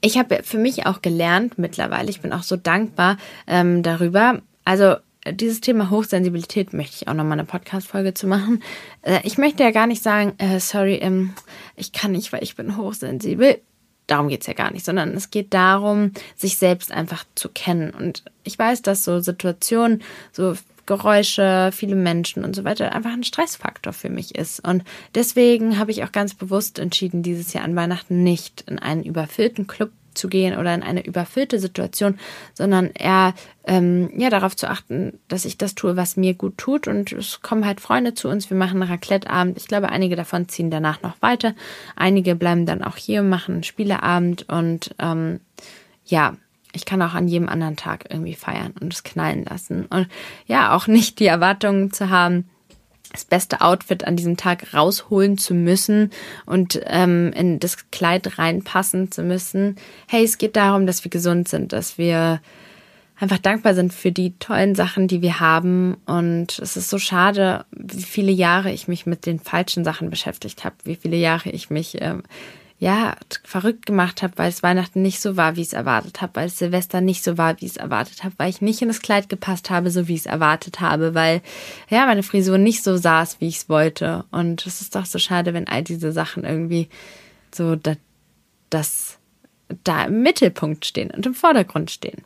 ich 0.02 0.18
habe 0.18 0.42
für 0.44 0.58
mich 0.58 0.86
auch 0.86 1.02
gelernt 1.02 1.58
mittlerweile, 1.58 2.10
ich 2.10 2.22
bin 2.22 2.34
auch 2.34 2.44
so 2.44 2.56
dankbar 2.56 3.18
ähm, 3.48 3.84
darüber. 3.84 4.42
Also 4.66 4.96
dieses 5.30 5.62
Thema 5.62 5.90
Hochsensibilität 5.90 6.74
möchte 6.74 6.96
ich 6.96 7.08
auch 7.08 7.14
nochmal 7.14 7.34
eine 7.34 7.46
Podcast-Folge 7.46 8.14
zu 8.14 8.28
machen. 8.28 8.64
Äh, 9.04 9.20
ich 9.24 9.38
möchte 9.38 9.64
ja 9.64 9.72
gar 9.72 9.88
nicht 9.88 10.04
sagen, 10.04 10.34
äh, 10.38 10.60
sorry, 10.60 10.96
ähm, 10.96 11.34
ich 11.76 11.92
kann 11.92 12.12
nicht, 12.12 12.32
weil 12.34 12.44
ich 12.44 12.56
bin 12.56 12.78
hochsensibel 12.78 13.60
darum 14.12 14.28
geht 14.28 14.42
es 14.42 14.48
ja 14.48 14.54
gar 14.54 14.72
nicht, 14.72 14.86
sondern 14.86 15.16
es 15.16 15.32
geht 15.32 15.54
darum, 15.54 16.12
sich 16.36 16.58
selbst 16.58 16.92
einfach 16.92 17.24
zu 17.36 17.50
kennen. 17.50 17.92
Und 17.92 18.24
ich 18.44 18.60
weiß, 18.60 18.82
dass 18.82 19.06
so 19.06 19.22
Situationen, 19.22 20.04
so 20.34 20.56
Geräusche, 20.86 21.70
viele 21.72 21.96
Menschen 21.96 22.44
und 22.44 22.56
so 22.56 22.64
weiter 22.66 22.94
einfach 22.94 23.12
ein 23.12 23.24
Stressfaktor 23.24 23.94
für 23.94 24.10
mich 24.10 24.36
ist. 24.36 24.60
Und 24.68 24.84
deswegen 25.16 25.78
habe 25.78 25.92
ich 25.92 26.04
auch 26.04 26.12
ganz 26.12 26.34
bewusst 26.34 26.80
entschieden, 26.80 27.24
dieses 27.24 27.54
Jahr 27.54 27.64
an 27.64 27.76
Weihnachten 27.76 28.24
nicht 28.24 28.66
in 28.68 28.80
einen 28.80 29.04
überfüllten 29.04 29.68
Club 29.68 29.92
zu 30.14 30.28
gehen 30.28 30.58
oder 30.58 30.74
in 30.74 30.84
eine 30.84 31.06
überfüllte 31.06 31.60
Situation, 31.60 32.20
sondern 32.54 32.92
eher 32.92 33.34
ähm, 33.66 34.12
ja 34.18 34.30
darauf 34.30 34.56
zu 34.56 34.70
achten, 34.70 35.20
dass 35.28 35.46
ich 35.46 35.58
das 35.58 35.76
tue, 35.76 35.96
was 35.96 36.18
mir 36.18 36.34
gut 36.34 36.58
tut. 36.58 36.88
Und 36.88 37.12
es 37.12 37.42
kommen 37.42 37.66
halt 37.66 37.82
Freunde 37.82 38.14
zu 38.14 38.30
uns. 38.30 38.50
Wir 38.50 38.58
machen 38.58 38.82
einen 38.82 38.92
Raclette-Abend. 38.92 39.58
Ich 39.58 39.68
glaube, 39.68 39.90
einige 39.90 40.16
davon 40.16 40.48
ziehen 40.48 40.72
danach 40.72 41.02
noch 41.02 41.22
weiter. 41.22 41.54
Einige 41.96 42.36
bleiben 42.36 42.66
dann 42.66 42.84
auch 42.84 42.98
hier, 42.98 43.24
machen 43.24 43.56
einen 43.56 43.64
Spieleabend 43.64 44.50
und 44.50 44.96
ähm, 45.00 45.40
ja, 46.06 46.36
ich 46.74 46.86
kann 46.86 47.02
auch 47.02 47.14
an 47.14 47.28
jedem 47.28 47.50
anderen 47.50 47.76
Tag 47.76 48.06
irgendwie 48.10 48.36
feiern 48.36 48.74
und 48.80 48.94
es 48.94 49.04
knallen 49.04 49.46
lassen. 49.46 49.86
Und 49.88 50.08
ja, 50.46 50.76
auch 50.76 50.88
nicht 50.88 51.20
die 51.20 51.26
Erwartungen 51.26 51.92
zu 51.92 52.10
haben, 52.10 52.50
das 53.12 53.26
beste 53.26 53.62
Outfit 53.62 54.06
an 54.06 54.16
diesem 54.16 54.38
Tag 54.38 54.74
rausholen 54.74 55.38
zu 55.38 55.54
müssen 55.54 56.12
und 56.46 56.82
ähm, 56.86 57.32
in 57.34 57.60
das 57.60 57.90
Kleid 57.92 58.38
reinpassen 58.38 59.12
zu 59.12 59.24
müssen. 59.24 59.76
Hey, 60.08 60.24
es 60.24 60.38
geht 60.38 60.56
darum, 60.56 60.88
dass 60.88 61.04
wir 61.04 61.12
gesund 61.12 61.48
sind, 61.48 61.74
dass 61.74 61.98
wir 61.98 62.42
einfach 63.20 63.38
dankbar 63.38 63.76
sind 63.76 63.94
für 63.94 64.12
die 64.12 64.34
tollen 64.40 64.76
Sachen, 64.76 65.08
die 65.08 65.22
wir 65.22 65.40
haben. 65.40 65.96
Und 66.06 66.58
es 66.60 66.76
ist 66.76 66.90
so 66.90 66.98
schade, 66.98 67.66
wie 67.72 68.02
viele 68.02 68.32
Jahre 68.32 68.72
ich 68.72 68.88
mich 68.88 69.06
mit 69.06 69.26
den 69.26 69.40
falschen 69.40 69.84
Sachen 69.84 70.10
beschäftigt 70.10 70.64
habe, 70.64 70.76
wie 70.84 70.96
viele 70.96 71.18
Jahre 71.18 71.50
ich 71.52 71.70
mich 71.70 71.98
ähm, 72.02 72.24
ja 72.82 73.16
verrückt 73.44 73.86
gemacht 73.86 74.24
habe, 74.24 74.34
weil 74.38 74.50
es 74.50 74.64
Weihnachten 74.64 75.04
nicht 75.04 75.22
so 75.22 75.38
war, 75.38 75.56
wie 75.56 75.62
ich 75.62 75.68
es 75.68 75.74
erwartet 75.74 76.20
habe, 76.20 76.34
weil 76.34 76.48
es 76.48 76.58
Silvester 76.58 77.00
nicht 77.00 77.24
so 77.24 77.38
war, 77.38 77.62
wie 77.62 77.66
ich 77.66 77.74
es 77.74 77.78
erwartet 77.78 78.24
habe, 78.24 78.34
weil 78.38 78.50
ich 78.50 78.60
nicht 78.60 78.82
in 78.82 78.88
das 78.88 79.04
Kleid 79.04 79.30
gepasst 79.30 79.70
habe, 79.70 79.92
so 79.92 80.08
wie 80.08 80.16
ich 80.16 80.22
es 80.22 80.26
erwartet 80.26 80.80
habe, 80.80 81.14
weil 81.14 81.44
ja 81.92 82.08
meine 82.08 82.24
Frisur 82.24 82.58
nicht 82.58 82.84
so 82.84 82.98
saß, 82.98 83.40
wie 83.40 83.48
ich 83.48 83.58
es 83.58 83.70
wollte. 83.70 84.26
Und 84.32 84.66
es 84.66 84.82
ist 84.82 84.96
doch 84.96 85.06
so 85.06 85.20
schade, 85.20 85.54
wenn 85.54 85.68
all 85.68 85.84
diese 85.84 86.12
Sachen 86.12 86.44
irgendwie 86.44 86.90
so 87.54 87.76
das, 87.76 87.98
das 88.72 89.20
da 89.84 90.06
im 90.06 90.24
Mittelpunkt 90.24 90.84
stehen 90.84 91.12
und 91.12 91.28
im 91.28 91.36
Vordergrund 91.36 91.92
stehen. 91.92 92.24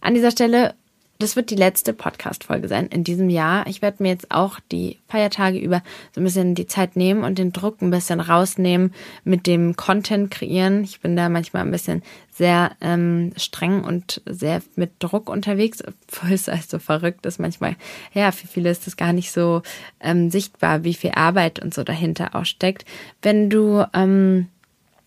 An 0.00 0.14
dieser 0.14 0.30
Stelle, 0.30 0.74
das 1.18 1.36
wird 1.36 1.50
die 1.50 1.56
letzte 1.56 1.92
Podcast-Folge 1.92 2.68
sein 2.68 2.86
in 2.86 3.04
diesem 3.04 3.30
Jahr. 3.30 3.66
Ich 3.66 3.82
werde 3.82 4.02
mir 4.02 4.10
jetzt 4.10 4.30
auch 4.30 4.60
die 4.72 4.98
Feiertage 5.08 5.58
über 5.58 5.82
so 6.14 6.20
ein 6.20 6.24
bisschen 6.24 6.54
die 6.54 6.66
Zeit 6.66 6.96
nehmen 6.96 7.24
und 7.24 7.38
den 7.38 7.52
Druck 7.52 7.80
ein 7.80 7.90
bisschen 7.90 8.20
rausnehmen 8.20 8.92
mit 9.24 9.46
dem 9.46 9.76
Content 9.76 10.30
kreieren. 10.30 10.84
Ich 10.84 11.00
bin 11.00 11.16
da 11.16 11.28
manchmal 11.28 11.62
ein 11.62 11.70
bisschen 11.70 12.02
sehr 12.30 12.72
ähm, 12.80 13.32
streng 13.36 13.82
und 13.82 14.20
sehr 14.26 14.62
mit 14.74 14.92
Druck 14.98 15.30
unterwegs, 15.30 15.82
obwohl 15.82 16.32
es 16.32 16.48
also 16.48 16.78
verrückt 16.78 17.24
ist. 17.24 17.38
Manchmal, 17.38 17.76
ja, 18.12 18.30
für 18.30 18.46
viele 18.46 18.70
ist 18.70 18.86
das 18.86 18.96
gar 18.96 19.12
nicht 19.12 19.32
so 19.32 19.62
ähm, 20.00 20.30
sichtbar, 20.30 20.84
wie 20.84 20.94
viel 20.94 21.12
Arbeit 21.12 21.62
und 21.62 21.72
so 21.72 21.82
dahinter 21.82 22.34
auch 22.34 22.44
steckt. 22.44 22.84
Wenn 23.22 23.48
du 23.48 23.84
ähm, 23.94 24.48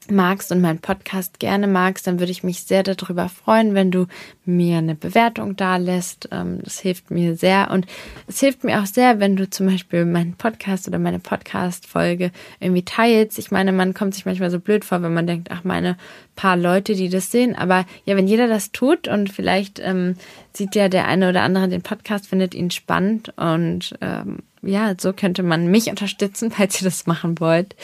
magst 0.09 0.51
und 0.51 0.62
meinen 0.62 0.79
Podcast 0.79 1.39
gerne 1.39 1.67
magst, 1.67 2.07
dann 2.07 2.19
würde 2.19 2.31
ich 2.31 2.43
mich 2.43 2.63
sehr 2.63 2.83
darüber 2.83 3.29
freuen, 3.29 3.73
wenn 3.75 3.91
du 3.91 4.07
mir 4.45 4.77
eine 4.77 4.95
Bewertung 4.95 5.55
da 5.55 5.77
lässt. 5.77 6.29
Ähm, 6.31 6.59
das 6.63 6.79
hilft 6.79 7.12
mir 7.12 7.35
sehr 7.35 7.69
und 7.71 7.85
es 8.27 8.39
hilft 8.39 8.63
mir 8.63 8.81
auch 8.81 8.85
sehr, 8.85 9.19
wenn 9.19 9.35
du 9.35 9.49
zum 9.49 9.67
Beispiel 9.67 10.05
meinen 10.05 10.33
Podcast 10.33 10.88
oder 10.88 10.99
meine 10.99 11.19
Podcast-Folge 11.19 12.31
irgendwie 12.59 12.83
teilst. 12.83 13.38
Ich 13.38 13.51
meine, 13.51 13.71
man 13.71 13.93
kommt 13.93 14.15
sich 14.15 14.25
manchmal 14.25 14.51
so 14.51 14.59
blöd 14.59 14.85
vor, 14.85 15.01
wenn 15.01 15.13
man 15.13 15.27
denkt, 15.27 15.49
ach, 15.51 15.63
meine 15.63 15.97
paar 16.35 16.55
Leute, 16.55 16.95
die 16.95 17.09
das 17.09 17.31
sehen. 17.31 17.55
Aber 17.55 17.85
ja, 18.05 18.15
wenn 18.15 18.27
jeder 18.27 18.47
das 18.47 18.71
tut 18.71 19.07
und 19.07 19.31
vielleicht 19.31 19.79
ähm, 19.79 20.15
sieht 20.53 20.75
ja 20.75 20.89
der 20.89 21.07
eine 21.07 21.29
oder 21.29 21.41
andere 21.41 21.67
den 21.67 21.81
Podcast, 21.81 22.27
findet 22.27 22.55
ihn 22.55 22.71
spannend 22.71 23.33
und 23.38 23.95
ähm, 24.01 24.39
ja, 24.61 24.93
so 24.99 25.13
könnte 25.13 25.43
man 25.43 25.67
mich 25.67 25.89
unterstützen, 25.89 26.51
falls 26.55 26.81
ihr 26.81 26.85
das 26.85 27.07
machen 27.07 27.39
wollt. 27.39 27.75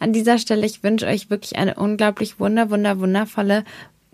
An 0.00 0.12
dieser 0.12 0.38
Stelle, 0.38 0.66
ich 0.66 0.82
wünsche 0.82 1.06
euch 1.06 1.30
wirklich 1.30 1.56
eine 1.56 1.74
unglaublich 1.74 2.40
wunder, 2.40 2.70
wunder, 2.70 2.98
wundervolle 2.98 3.64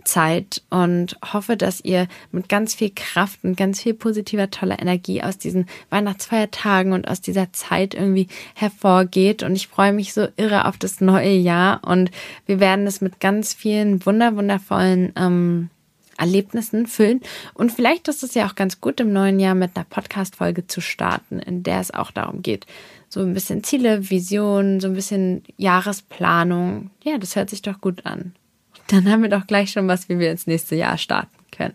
Zeit 0.04 0.62
und 0.70 1.16
hoffe, 1.33 1.56
dass 1.56 1.85
ihr 1.85 2.09
mit 2.33 2.48
ganz 2.48 2.74
viel 2.74 2.90
Kraft 2.94 3.40
und 3.42 3.56
ganz 3.56 3.83
viel 3.83 3.94
positiver, 3.94 4.50
toller 4.50 4.80
Energie 4.80 5.22
aus 5.22 5.38
diesen 5.38 5.66
Weihnachtsfeiertagen 5.90 6.92
und 6.92 7.06
aus 7.06 7.20
dieser 7.20 7.52
Zeit 7.52 7.94
irgendwie 7.94 8.28
hervorgeht. 8.54 9.42
Und 9.42 9.54
ich 9.54 9.68
freue 9.68 9.92
mich 9.92 10.12
so 10.12 10.28
irre 10.37 10.66
auf 10.66 10.78
das 10.78 11.00
neue 11.00 11.33
Jahr 11.33 11.83
und 11.85 12.11
wir 12.46 12.61
werden 12.61 12.87
es 12.87 13.00
mit 13.00 13.20
ganz 13.20 13.54
vielen 13.54 14.04
wunder, 14.06 14.37
wundervollen 14.37 15.12
ähm, 15.16 15.70
Erlebnissen 16.20 16.87
füllen. 16.87 17.20
Und 17.54 17.72
vielleicht 17.72 18.09
ist 18.09 18.22
es 18.22 18.35
ja 18.35 18.46
auch 18.46 18.54
ganz 18.54 18.80
gut, 18.80 19.00
im 19.00 19.12
neuen 19.12 19.40
Jahr 19.40 19.54
mit 19.54 19.74
einer 19.74 19.85
Podcast-Folge 19.85 20.66
zu 20.66 20.80
starten, 20.80 21.38
in 21.40 21.62
der 21.62 21.80
es 21.80 21.92
auch 21.92 22.11
darum 22.11 22.42
geht, 22.42 22.66
so 23.09 23.20
ein 23.20 23.35
bisschen 23.35 23.64
Ziele, 23.64 24.11
Visionen, 24.11 24.80
so 24.80 24.88
ein 24.88 24.94
bisschen 24.94 25.42
Jahresplanung. 25.56 26.90
Ja, 27.02 27.18
das 27.18 27.35
hört 27.35 27.50
sich 27.50 27.62
doch 27.62 27.80
gut 27.80 28.06
an. 28.06 28.35
Dann 28.87 29.11
haben 29.11 29.22
wir 29.22 29.30
doch 29.30 29.46
gleich 29.46 29.70
schon 29.70 29.88
was, 29.88 30.09
wie 30.09 30.18
wir 30.18 30.30
ins 30.30 30.46
nächste 30.46 30.76
Jahr 30.76 30.98
starten 30.98 31.37
können. 31.50 31.74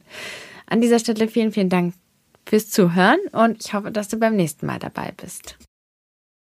An 0.68 0.82
dieser 0.82 1.00
Stelle 1.00 1.28
vielen, 1.28 1.52
vielen 1.52 1.70
Dank 1.70 1.94
fürs 2.46 2.70
Zuhören 2.70 3.20
und 3.32 3.66
ich 3.66 3.74
hoffe, 3.74 3.92
dass 3.92 4.08
du 4.08 4.18
beim 4.18 4.36
nächsten 4.36 4.66
Mal 4.66 4.80
dabei 4.80 5.14
bist. 5.16 5.58